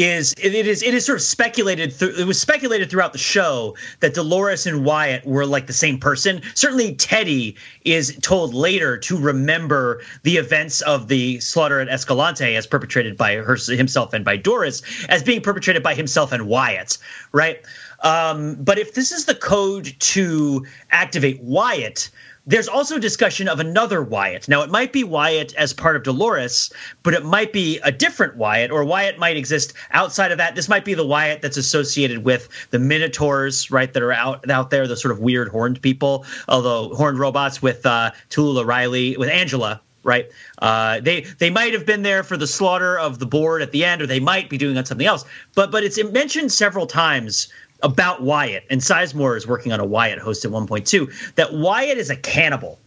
[0.00, 3.76] is it is it is sort of speculated th- it was speculated throughout the show
[4.00, 6.40] that Dolores and Wyatt were like the same person.
[6.54, 12.66] Certainly Teddy is told later to remember the events of the slaughter at Escalante as
[12.66, 16.96] perpetrated by her, himself and by Doris as being perpetrated by himself and Wyatt,
[17.32, 17.60] right?
[18.02, 22.10] Um, but if this is the code to activate Wyatt,
[22.46, 24.48] there's also discussion of another Wyatt.
[24.48, 26.72] Now, it might be Wyatt as part of Dolores,
[27.02, 30.54] but it might be a different Wyatt, or Wyatt might exist outside of that.
[30.54, 34.70] This might be the Wyatt that's associated with the Minotaurs, right, that are out out
[34.70, 39.28] there, the sort of weird horned people, although horned robots with uh, Talulah Riley, with
[39.28, 40.30] Angela, right?
[40.58, 43.84] Uh, they they might have been there for the slaughter of the board at the
[43.84, 45.24] end, or they might be doing on something else.
[45.54, 47.48] But but it's mentioned several times
[47.82, 52.10] about Wyatt, and Sizemore is working on a Wyatt host at 1.2, that Wyatt is
[52.10, 52.78] a cannibal,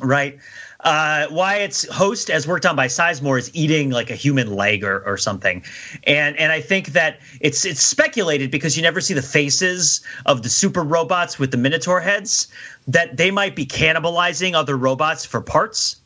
[0.00, 0.38] right?
[0.82, 5.02] Uh, Wyatt's host, as worked on by Sizemore, is eating like a human leg or,
[5.04, 5.62] or something,
[6.04, 10.42] and and I think that it's it's speculated because you never see the faces of
[10.42, 12.48] the super robots with the Minotaur heads
[12.88, 15.99] that they might be cannibalizing other robots for parts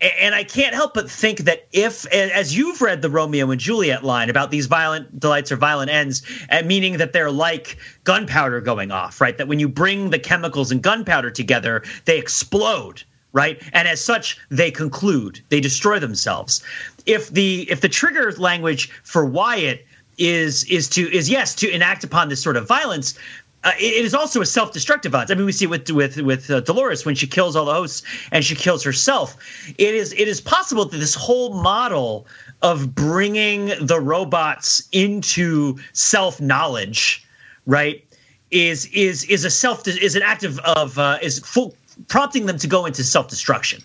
[0.00, 4.04] and I can't help but think that if, as you've read the Romeo and Juliet
[4.04, 8.90] line about these violent delights or violent ends, uh, meaning that they're like gunpowder going
[8.90, 9.36] off, right?
[9.38, 13.62] That when you bring the chemicals and gunpowder together, they explode, right?
[13.72, 16.62] And as such, they conclude, they destroy themselves.
[17.06, 22.04] If the if the trigger language for Wyatt is is to is yes to enact
[22.04, 23.18] upon this sort of violence
[23.64, 25.30] uh, it is also a self-destructive violence.
[25.30, 28.02] I mean, we see with with with uh, Dolores when she kills all the hosts
[28.30, 29.36] and she kills herself.
[29.78, 32.26] It is it is possible that this whole model
[32.60, 37.26] of bringing the robots into self-knowledge,
[37.66, 38.04] right,
[38.50, 41.74] is is is a self is an act of, of uh, is full,
[42.08, 43.82] prompting them to go into self-destruction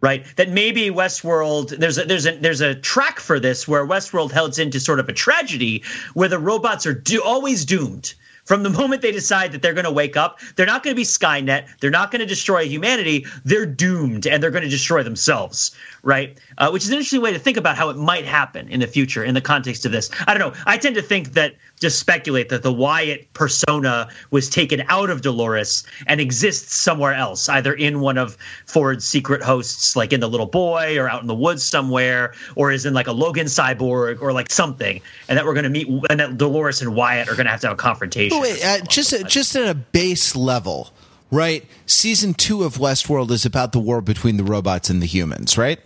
[0.00, 0.26] right?
[0.34, 4.58] That maybe Westworld there's a, there's a there's a track for this where Westworld heads
[4.58, 5.84] into sort of a tragedy
[6.14, 8.12] where the robots are do, always doomed
[8.44, 11.00] from the moment they decide that they're going to wake up, they're not going to
[11.00, 11.66] be Skynet.
[11.80, 13.26] They're not going to destroy humanity.
[13.44, 16.38] They're doomed and they're going to destroy themselves, right?
[16.58, 18.86] Uh, which is an interesting way to think about how it might happen in the
[18.86, 20.10] future in the context of this.
[20.26, 20.60] I don't know.
[20.66, 25.20] I tend to think that just speculate that the Wyatt persona was taken out of
[25.20, 28.36] Dolores and exists somewhere else, either in one of
[28.66, 32.70] Ford's secret hosts, like in the little boy or out in the woods somewhere, or
[32.70, 35.88] is in like a Logan cyborg or like something, and that we're going to meet
[36.10, 38.40] and that Dolores and Wyatt are going to have to have a confrontation.
[38.40, 40.92] Wait, uh, just just at a base level,
[41.32, 41.64] right?
[41.86, 45.80] Season two of Westworld is about the war between the robots and the humans, right?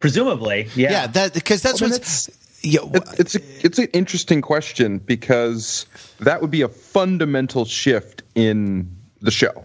[0.00, 0.90] Presumably, yeah.
[0.92, 2.30] Yeah, that because that's Well, what's.
[2.62, 5.86] Yeah, It- it's a, it's an interesting question because
[6.20, 9.64] that would be a fundamental shift in the show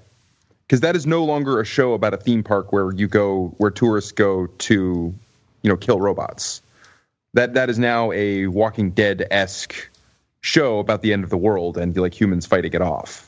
[0.67, 3.71] because that is no longer a show about a theme park where you go where
[3.71, 5.13] tourists go to
[5.63, 6.61] you know kill robots
[7.33, 9.89] that that is now a walking dead esque
[10.41, 13.27] show about the end of the world and like humans fighting it off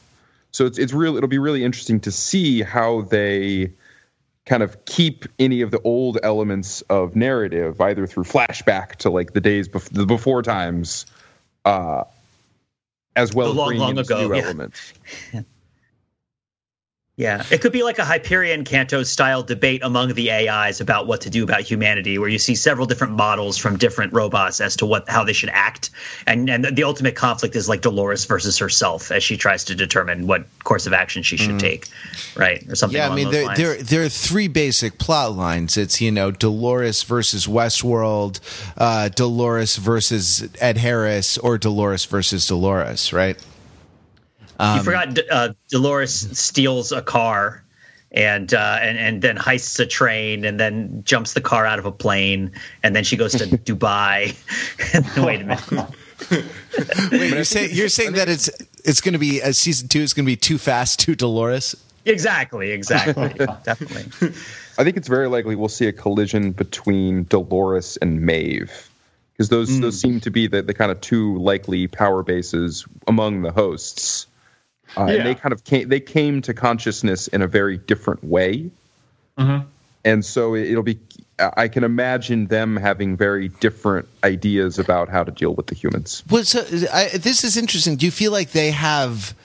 [0.56, 3.74] so it's it's real it'll be really interesting to see how they
[4.46, 9.34] kind of keep any of the old elements of narrative either through flashback to like
[9.34, 11.06] the days bef- the before times
[11.66, 12.06] uh
[13.18, 14.44] as well The as long, bringing long in these ago, new yeah.
[14.44, 14.94] elements
[17.18, 21.22] Yeah, it could be like a Hyperion Canto style debate among the AIs about what
[21.22, 24.86] to do about humanity, where you see several different models from different robots as to
[24.86, 25.92] what how they should act,
[26.28, 30.28] and and the ultimate conflict is like Dolores versus herself as she tries to determine
[30.28, 31.88] what course of action she should take,
[32.36, 32.98] right, or something.
[32.98, 35.78] yeah, I mean, there, there there are three basic plot lines.
[35.78, 38.42] It's you know Dolores versus Westworld,
[38.76, 43.42] uh, Dolores versus Ed Harris, or Dolores versus Dolores, right?
[44.60, 47.62] You forgot D- uh, Dolores steals a car.
[48.12, 51.86] And, uh, and and then heists a train and then jumps the car out of
[51.86, 54.38] a plane and then she goes to Dubai.
[55.26, 55.90] Wait a minute.
[57.12, 58.50] Wait, you're saying you're saying that it's
[58.86, 61.76] it's going to be uh, season two is going to be too fast, too Dolores.
[62.06, 63.34] Exactly, exactly,
[63.64, 64.32] definitely.
[64.78, 68.90] I think it's very likely we'll see a collision between Dolores and Maeve
[69.34, 73.42] because those those seem to be the, the kind of two likely power bases among
[73.42, 74.28] the hosts.
[74.98, 75.14] Uh, Yeah.
[75.16, 78.70] And they kind of came they came to consciousness in a very different way,
[79.38, 81.00] and so it- it'll be.
[81.38, 86.24] I can imagine them having very different ideas about how to deal with the humans.
[86.30, 86.62] Well, so
[86.94, 87.98] I, this is interesting.
[87.98, 89.36] Do you feel like they have?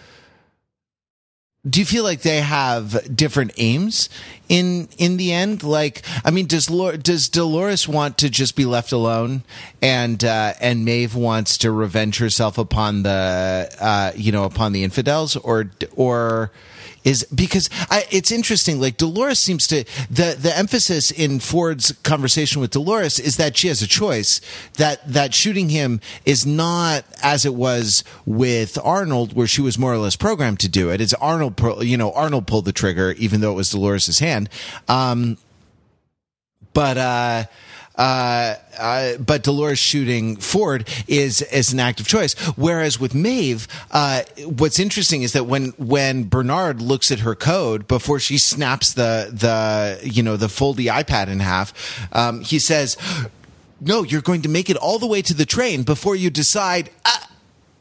[1.69, 4.09] Do you feel like they have different aims
[4.49, 5.63] in in the end?
[5.63, 9.43] Like, I mean, does Lor- does Dolores want to just be left alone,
[9.83, 14.85] and uh, and Maeve wants to revenge herself upon the uh, you know upon the
[14.85, 16.51] infidels, or or
[17.05, 18.81] is because I, it's interesting.
[18.81, 23.69] Like Dolores seems to the the emphasis in Ford's conversation with Dolores is that she
[23.69, 24.41] has a choice.
[24.75, 29.93] That that shooting him is not as it was with Arnold, where she was more
[29.93, 31.01] or less programmed to do it.
[31.01, 34.49] It's Arnold, you know, Arnold pulled the trigger, even though it was Dolores's hand.
[34.89, 35.39] Um,
[36.73, 37.45] but uh,
[37.97, 42.35] uh, uh, but Dolores shooting Ford is is an act of choice.
[42.57, 47.87] Whereas with Maeve, uh, what's interesting is that when when Bernard looks at her code
[47.89, 51.73] before she snaps the the you know the foldy iPad in half,
[52.13, 52.97] um, he says.
[53.83, 56.91] No, you're going to make it all the way to the train before you decide.
[57.07, 57.30] Ah,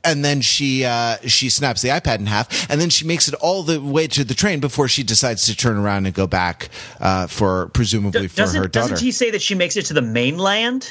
[0.10, 3.34] and then she uh, she snaps the iPad in half, and then she makes it
[3.36, 6.70] all the way to the train before she decides to turn around and go back
[7.00, 8.90] uh, for presumably for doesn't, her daughter.
[8.92, 10.90] doesn't he say that she makes it to the mainland?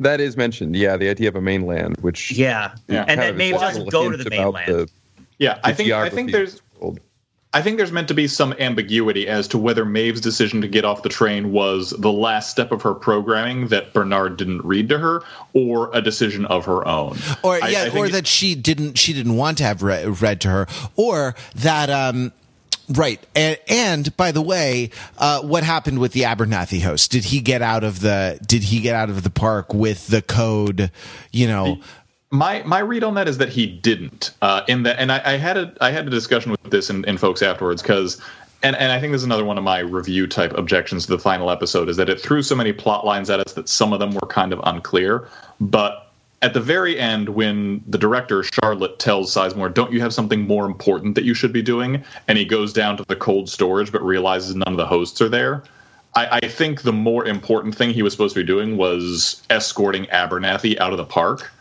[0.00, 3.00] That is mentioned, yeah, the idea of a mainland, which Yeah, Yeah.
[3.02, 4.90] and kind that of Maeve is a doesn't go to the about mainland.
[5.38, 6.62] Yeah, I the think I think there's the world.
[7.54, 10.84] I think there's meant to be some ambiguity as to whether Maeve's decision to get
[10.84, 14.98] off the train was the last step of her programming that Bernard didn't read to
[14.98, 17.16] her, or a decision of her own.
[17.44, 20.40] or I- yeah, I or that she didn't she didn't want to have read, read
[20.42, 22.32] to her, or that um.
[22.86, 27.10] Right, and, and by the way, uh, what happened with the Abernathy host?
[27.10, 30.20] Did he get out of the Did he get out of the park with the
[30.20, 30.90] code?
[31.32, 31.78] You know,
[32.34, 34.32] My my read on that is that he didn't.
[34.42, 37.04] Uh, in that, and I, I had a I had a discussion with this in,
[37.04, 38.20] in folks afterwards because.
[38.64, 41.18] And, and I think this is another one of my review type objections to the
[41.18, 43.98] final episode is that it threw so many plot lines at us that some of
[43.98, 45.28] them were kind of unclear.
[45.60, 46.10] But
[46.40, 50.64] at the very end, when the director Charlotte tells Sizemore, "Don't you have something more
[50.64, 54.02] important that you should be doing?" and he goes down to the cold storage but
[54.02, 55.62] realizes none of the hosts are there,
[56.14, 60.06] I, I think the more important thing he was supposed to be doing was escorting
[60.06, 61.52] Abernathy out of the park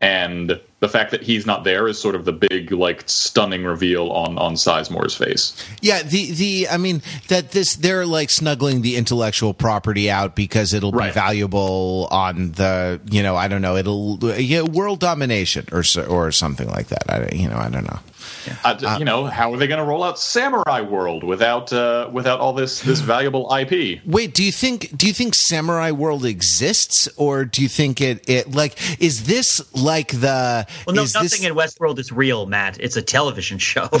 [0.00, 4.10] and the fact that he's not there is sort of the big like stunning reveal
[4.10, 5.56] on on Sizemore's face.
[5.80, 10.74] Yeah, the the I mean that this they're like snuggling the intellectual property out because
[10.74, 15.82] it'll be valuable on the you know I don't know it'll yeah, world domination or
[16.06, 17.04] or something like that.
[17.08, 18.00] I you know I don't know.
[18.64, 22.40] Uh, you know, how are they going to roll out Samurai World without uh, without
[22.40, 24.00] all this this valuable IP?
[24.04, 28.28] Wait, do you think do you think Samurai World exists or do you think it
[28.28, 32.46] it like is this like the Well, no, is nothing this, in Westworld is real,
[32.46, 32.78] Matt.
[32.80, 33.88] It's a television show.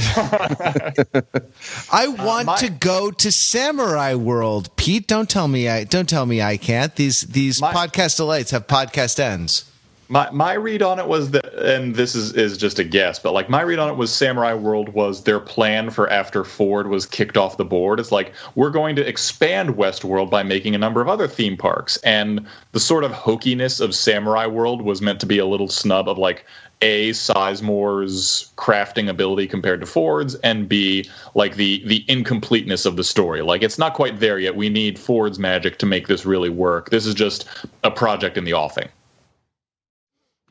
[1.92, 4.74] I want my- to go to Samurai World.
[4.76, 6.94] Pete, don't tell me I don't tell me I can't.
[6.96, 9.64] These these My- podcast delights have podcast ends.
[10.08, 13.32] My my read on it was that, and this is is just a guess, but
[13.32, 17.06] like my read on it was Samurai World was their plan for after Ford was
[17.06, 17.98] kicked off the board.
[17.98, 21.96] It's like we're going to expand Westworld by making a number of other theme parks,
[21.98, 26.08] and the sort of hokiness of Samurai World was meant to be a little snub
[26.08, 26.44] of like
[26.82, 33.04] a Sizemore's crafting ability compared to Ford's, and b like the the incompleteness of the
[33.04, 33.42] story.
[33.42, 34.54] Like it's not quite there yet.
[34.54, 36.90] We need Ford's magic to make this really work.
[36.90, 37.48] This is just
[37.82, 38.88] a project in the offing.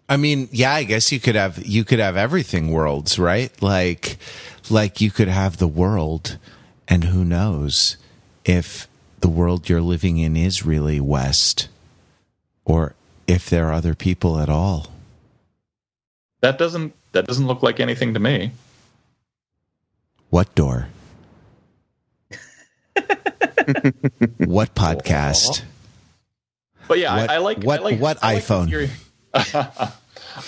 [0.07, 3.51] I mean, yeah, I guess you could have you could have everything worlds, right?
[3.61, 4.17] Like
[4.69, 6.37] like you could have the world
[6.87, 7.97] and who knows
[8.43, 8.87] if
[9.21, 11.67] the world you're living in is really west
[12.65, 12.93] or
[13.27, 14.87] if there are other people at all.
[16.41, 18.51] That doesn't that doesn't look like anything to me.
[20.29, 20.89] What door?
[24.37, 25.63] what podcast?
[26.87, 28.69] But yeah, What- I, I like what- I like, what I like iPhone?
[28.69, 28.91] theory-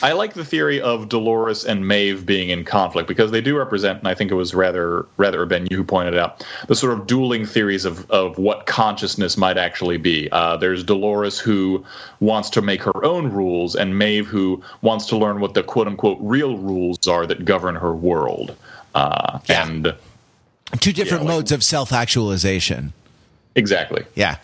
[0.02, 4.00] I like the theory of Dolores and Maeve being in conflict because they do represent,
[4.00, 6.92] and I think it was rather rather Ben you who pointed it out the sort
[7.00, 10.28] of dueling theories of of what consciousness might actually be.
[10.30, 11.86] Uh, there's Dolores who
[12.20, 15.88] wants to make her own rules, and Maeve who wants to learn what the quote
[15.88, 18.56] unquote real rules are that govern her world.
[18.94, 19.68] Uh, Yeah.
[19.68, 19.96] And
[20.82, 22.92] Two different Yeah, like- modes of self-actualization.
[23.56, 24.04] exactly.
[24.16, 24.36] Yeah.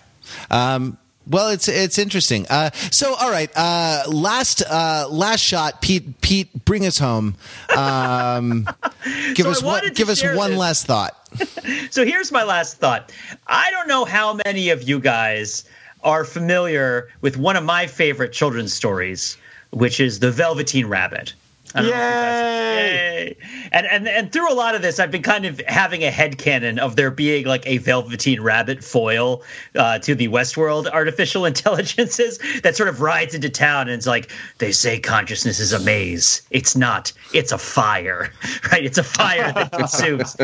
[0.49, 0.97] Um,
[1.27, 2.45] well, it's it's interesting.
[2.49, 3.49] Uh, so, all right.
[3.55, 6.21] Uh, last uh, last shot, Pete.
[6.21, 7.35] Pete, bring us home.
[7.75, 8.67] Um,
[9.35, 9.93] give So us one.
[9.93, 10.59] Give us one this.
[10.59, 11.17] last thought.
[11.91, 13.11] so here's my last thought.
[13.47, 15.63] I don't know how many of you guys
[16.03, 19.37] are familiar with one of my favorite children's stories,
[19.71, 21.33] which is The Velveteen Rabbit.
[21.75, 23.37] I don't know if you guys- Yay!
[23.71, 26.23] And, and and through a lot of this, I've been kind of having a head
[26.37, 29.43] headcanon of there being like a Velveteen Rabbit foil
[29.75, 34.31] uh, to the Westworld artificial intelligences that sort of rides into town and it's like,
[34.57, 36.41] they say consciousness is a maze.
[36.51, 37.11] It's not.
[37.33, 38.31] It's a fire,
[38.71, 38.83] right?
[38.83, 40.35] It's a fire that consumes.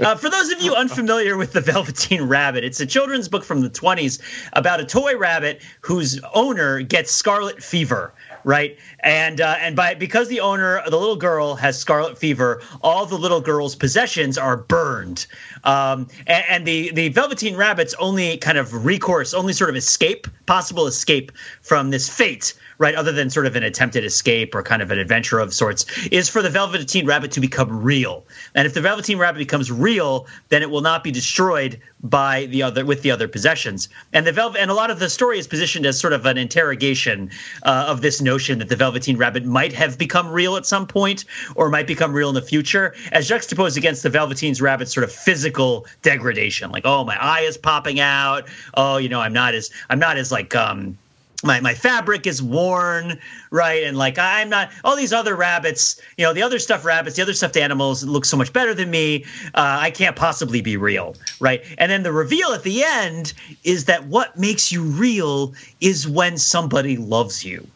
[0.00, 3.60] Uh, for those of you unfamiliar with the Velveteen Rabbit, it's a children's book from
[3.60, 4.20] the 20s
[4.52, 8.12] about a toy rabbit whose owner gets scarlet fever.
[8.42, 13.04] Right, and uh, and by because the owner, the little girl, has scarlet fever, all
[13.04, 15.26] the little girl's possessions are burned,
[15.64, 20.26] um, and, and the the Velveteen Rabbit's only kind of recourse, only sort of escape,
[20.50, 21.30] possible escape
[21.62, 24.98] from this fate right, other than sort of an attempted escape or kind of an
[24.98, 28.24] adventure of sorts, is for the Velveteen Rabbit to become real.
[28.54, 32.62] And if the Velveteen Rabbit becomes real, then it will not be destroyed by the
[32.62, 33.90] other with the other possessions.
[34.14, 36.38] And the Velvet and a lot of the story is positioned as sort of an
[36.38, 37.30] interrogation
[37.64, 41.26] uh, of this notion that the Velveteen Rabbit might have become real at some point
[41.56, 45.12] or might become real in the future, as juxtaposed against the Velveteen Rabbit's sort of
[45.12, 49.70] physical degradation, like oh my eye is popping out, oh you know I'm not as
[49.90, 50.96] I'm not as like um
[51.42, 53.18] my, my fabric is worn
[53.50, 57.16] right and like i'm not all these other rabbits you know the other stuffed rabbits
[57.16, 60.76] the other stuffed animals look so much better than me uh, i can't possibly be
[60.76, 63.32] real right and then the reveal at the end
[63.64, 67.66] is that what makes you real is when somebody loves you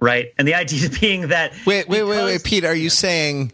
[0.00, 2.64] right and the idea being that Wait, wait, wait, wait, Pete.
[2.64, 3.52] Are you saying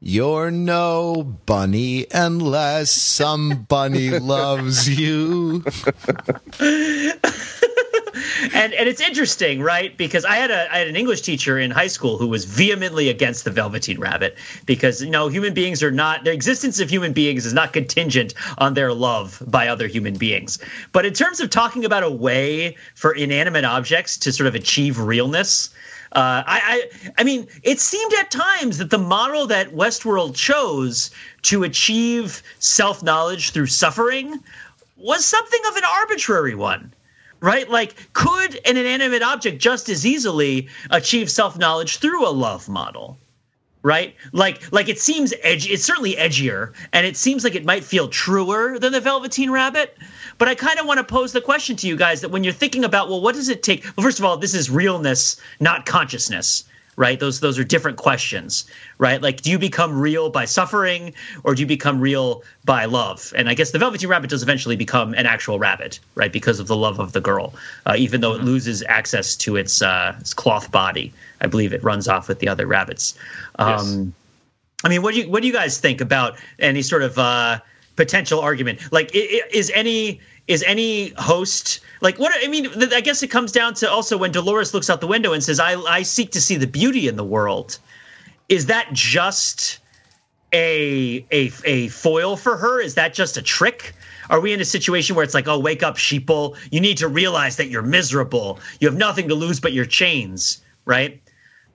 [0.00, 5.64] you're no bunny unless somebody loves you?
[8.54, 9.96] and and it's interesting, right?
[9.96, 13.08] Because I had a I had an English teacher in high school who was vehemently
[13.08, 14.36] against the Velveteen Rabbit
[14.66, 18.34] because you know human beings are not the existence of human beings is not contingent
[18.58, 20.58] on their love by other human beings.
[20.92, 24.98] But in terms of talking about a way for inanimate objects to sort of achieve
[24.98, 25.70] realness.
[26.14, 26.60] Uh, I,
[27.02, 31.10] I, I mean, it seemed at times that the model that Westworld chose
[31.42, 34.38] to achieve self knowledge through suffering
[34.98, 36.92] was something of an arbitrary one
[37.42, 37.68] right?
[37.68, 43.18] Like, could an inanimate object just as easily achieve self knowledge through a love model?
[43.84, 45.70] Right, like, like it seems edgy.
[45.70, 49.98] It's certainly edgier, and it seems like it might feel truer than the Velveteen Rabbit.
[50.38, 52.52] But I kind of want to pose the question to you guys that when you're
[52.52, 53.84] thinking about, well, what does it take?
[53.96, 56.62] Well, first of all, this is realness, not consciousness.
[56.96, 57.18] Right?
[57.18, 58.66] Those those are different questions,
[58.98, 59.20] right?
[59.20, 61.14] Like, do you become real by suffering,
[61.44, 63.32] or do you become real by love?
[63.36, 66.66] And I guess the Velveteen Rabbit does eventually become an actual rabbit, right, because of
[66.66, 67.54] the love of the girl,
[67.86, 71.12] uh, even though it loses access to its uh, its cloth body.
[71.40, 73.18] I believe it runs off with the other rabbits.
[73.58, 74.06] Um, yes.
[74.84, 77.60] I mean, what do you what do you guys think about any sort of uh,
[77.96, 78.92] potential argument?
[78.92, 83.74] Like, is any is any host like what i mean i guess it comes down
[83.74, 86.56] to also when dolores looks out the window and says i i seek to see
[86.56, 87.78] the beauty in the world.
[88.48, 89.78] Is that just
[90.52, 92.80] a a a foil for her?
[92.80, 93.94] Is that just a trick?
[94.30, 96.56] Are we in a situation where it's like oh wake up sheeple.
[96.70, 98.58] You need to realize that you're miserable.
[98.80, 101.20] You have nothing to lose but your chains right?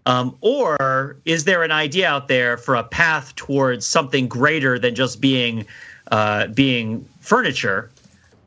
[0.06, 4.96] Um, or is there an idea out there for a path towards something greater than
[4.96, 5.66] just being
[6.12, 7.90] uh, being furniture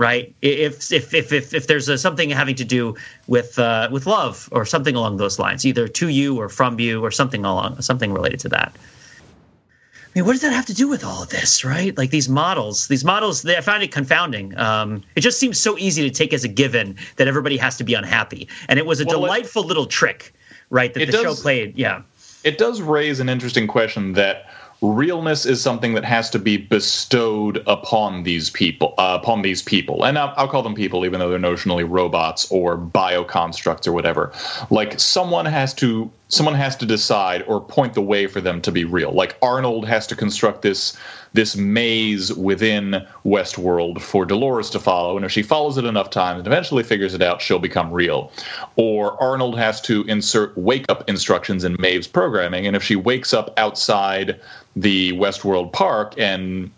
[0.01, 0.35] right?
[0.40, 2.97] If if if if, if there's a, something having to do
[3.28, 7.05] with uh, with love or something along those lines, either to you or from you
[7.05, 8.72] or something along something related to that.
[8.74, 11.97] I mean, what does that have to do with all of this, right?
[11.97, 14.59] Like these models, these models, they, I find it confounding.
[14.59, 17.85] Um, it just seems so easy to take as a given that everybody has to
[17.85, 20.32] be unhappy, and it was a well, delightful it, little trick,
[20.70, 20.93] right?
[20.94, 21.77] That the does, show played.
[21.77, 22.02] Yeah,
[22.43, 24.51] it does raise an interesting question that
[24.82, 30.05] realness is something that has to be bestowed upon these people uh, upon these people
[30.05, 34.32] and I'll, I'll, call them people even though they're notionally robots or bioconstructs or whatever
[34.70, 38.73] like someone has to someone has to decide or point the way for them to
[38.73, 40.97] be real like arnold has to construct this
[41.32, 45.16] this maze within Westworld for Dolores to follow.
[45.16, 48.32] And if she follows it enough times and eventually figures it out, she'll become real.
[48.77, 52.66] Or Arnold has to insert wake up instructions in Maeve's programming.
[52.66, 54.40] And if she wakes up outside
[54.76, 56.70] the Westworld park and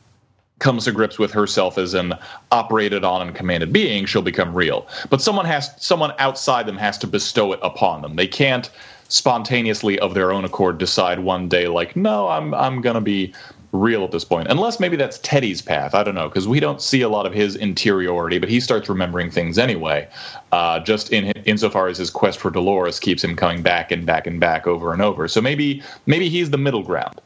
[0.62, 2.14] comes to grips with herself as an
[2.52, 4.86] operated on and commanded being, she'll become real.
[5.10, 8.16] But someone has someone outside them has to bestow it upon them.
[8.16, 8.70] They can't
[9.09, 13.35] spontaneously of their own accord decide one day like, no, I'm I'm gonna be
[13.73, 14.48] real at this point.
[14.48, 15.94] Unless maybe that's Teddy's path.
[15.94, 18.89] I don't know because we don't see a lot of his interiority, but he starts
[18.89, 20.09] remembering things anyway.
[20.52, 24.27] Uh, just in insofar as his quest for Dolores keeps him coming back and back
[24.27, 25.27] and back over and over.
[25.27, 27.20] So maybe maybe he's the middle ground.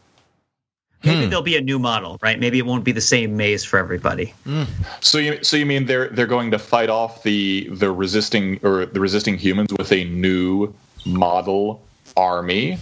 [1.04, 1.30] Maybe hmm.
[1.30, 2.38] there'll be a new model, right?
[2.40, 4.34] Maybe it won't be the same maze for everybody.
[4.46, 4.66] Mm.
[5.00, 8.86] So you so you mean they're they're going to fight off the the resisting or
[8.86, 10.74] the resisting humans with a new
[11.04, 11.82] model
[12.16, 12.78] army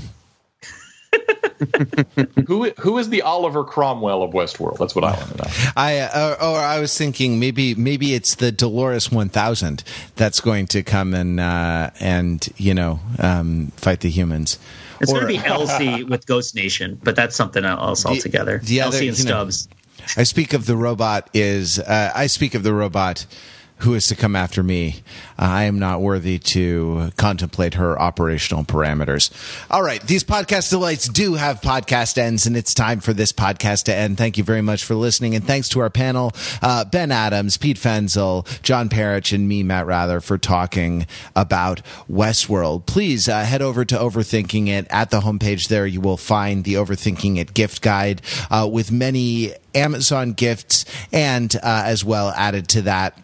[2.46, 4.78] who who is the Oliver Cromwell of Westworld?
[4.78, 5.50] That's what I want to know.
[5.76, 9.84] I uh, or I was thinking maybe maybe it's the Dolores One Thousand
[10.16, 14.58] that's going to come and uh, and you know um, fight the humans.
[15.04, 18.58] It's going to be Elsie with Ghost Nation, but that's something else altogether.
[18.58, 19.68] The, the Elsie other, and Stubbs.
[19.68, 19.76] Know,
[20.16, 23.26] I speak of the robot is uh, I speak of the robot
[23.84, 25.02] who is to come after me?
[25.38, 29.30] I am not worthy to contemplate her operational parameters.
[29.70, 30.00] All right.
[30.02, 34.16] These podcast delights do have podcast ends, and it's time for this podcast to end.
[34.16, 35.34] Thank you very much for listening.
[35.34, 36.32] And thanks to our panel,
[36.62, 41.06] uh, Ben Adams, Pete Fenzel, John Perich, and me, Matt Wrather, for talking
[41.36, 42.86] about Westworld.
[42.86, 44.86] Please uh, head over to Overthinking It.
[44.90, 49.52] At the homepage there, you will find the Overthinking It gift guide uh, with many
[49.74, 53.18] Amazon gifts and uh, as well added to that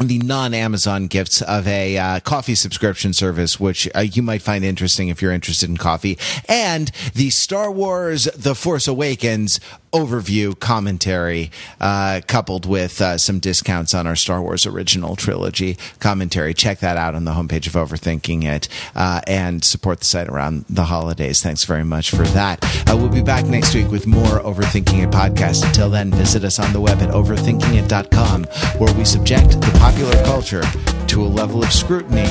[0.00, 5.08] the non-Amazon gifts of a uh, coffee subscription service, which uh, you might find interesting
[5.08, 9.60] if you're interested in coffee, and the Star Wars: The Force Awakens
[9.92, 11.50] overview commentary,
[11.80, 16.54] uh, coupled with uh, some discounts on our Star Wars original trilogy commentary.
[16.54, 20.64] Check that out on the homepage of Overthinking It, uh, and support the site around
[20.68, 21.42] the holidays.
[21.42, 22.64] Thanks very much for that.
[22.90, 25.64] Uh, we'll be back next week with more Overthinking It podcast.
[25.66, 28.44] Until then, visit us on the web at overthinkingit.com,
[28.78, 30.62] where we subject the popular culture
[31.08, 32.26] to a level of scrutiny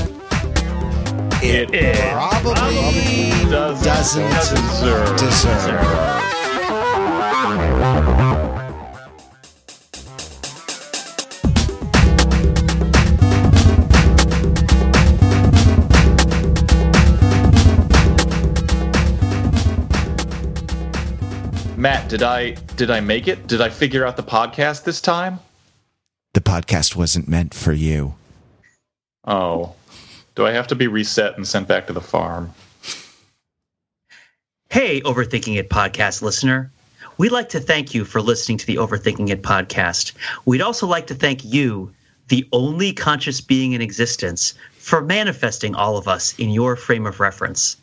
[1.43, 5.17] it, it probably, probably doesn't, doesn't deserve.
[5.17, 6.40] deserve.
[21.81, 23.47] Matt, did I did I make it?
[23.47, 25.39] Did I figure out the podcast this time?
[26.33, 28.13] The podcast wasn't meant for you.
[29.25, 29.73] Oh.
[30.35, 32.53] Do I have to be reset and sent back to the farm?
[34.69, 36.71] Hey, Overthinking It podcast listener.
[37.17, 40.13] We'd like to thank you for listening to the Overthinking It podcast.
[40.45, 41.91] We'd also like to thank you,
[42.29, 47.19] the only conscious being in existence, for manifesting all of us in your frame of
[47.19, 47.77] reference.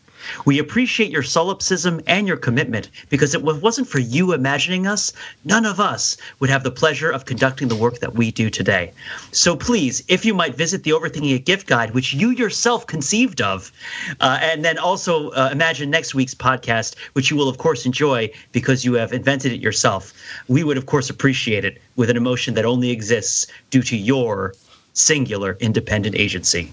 [0.45, 5.13] We appreciate your solipsism and your commitment because it wasn't for you imagining us,
[5.45, 8.93] none of us would have the pleasure of conducting the work that we do today.
[9.33, 13.41] So please, if you might visit the Overthinking It gift guide, which you yourself conceived
[13.41, 13.73] of,
[14.21, 18.31] uh, and then also uh, imagine next week's podcast, which you will, of course, enjoy
[18.53, 20.13] because you have invented it yourself.
[20.49, 24.55] We would, of course, appreciate it with an emotion that only exists due to your
[24.93, 26.73] singular independent agency.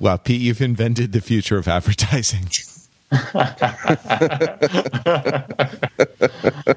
[0.00, 2.48] Wow, Pete, you've invented the future of advertising.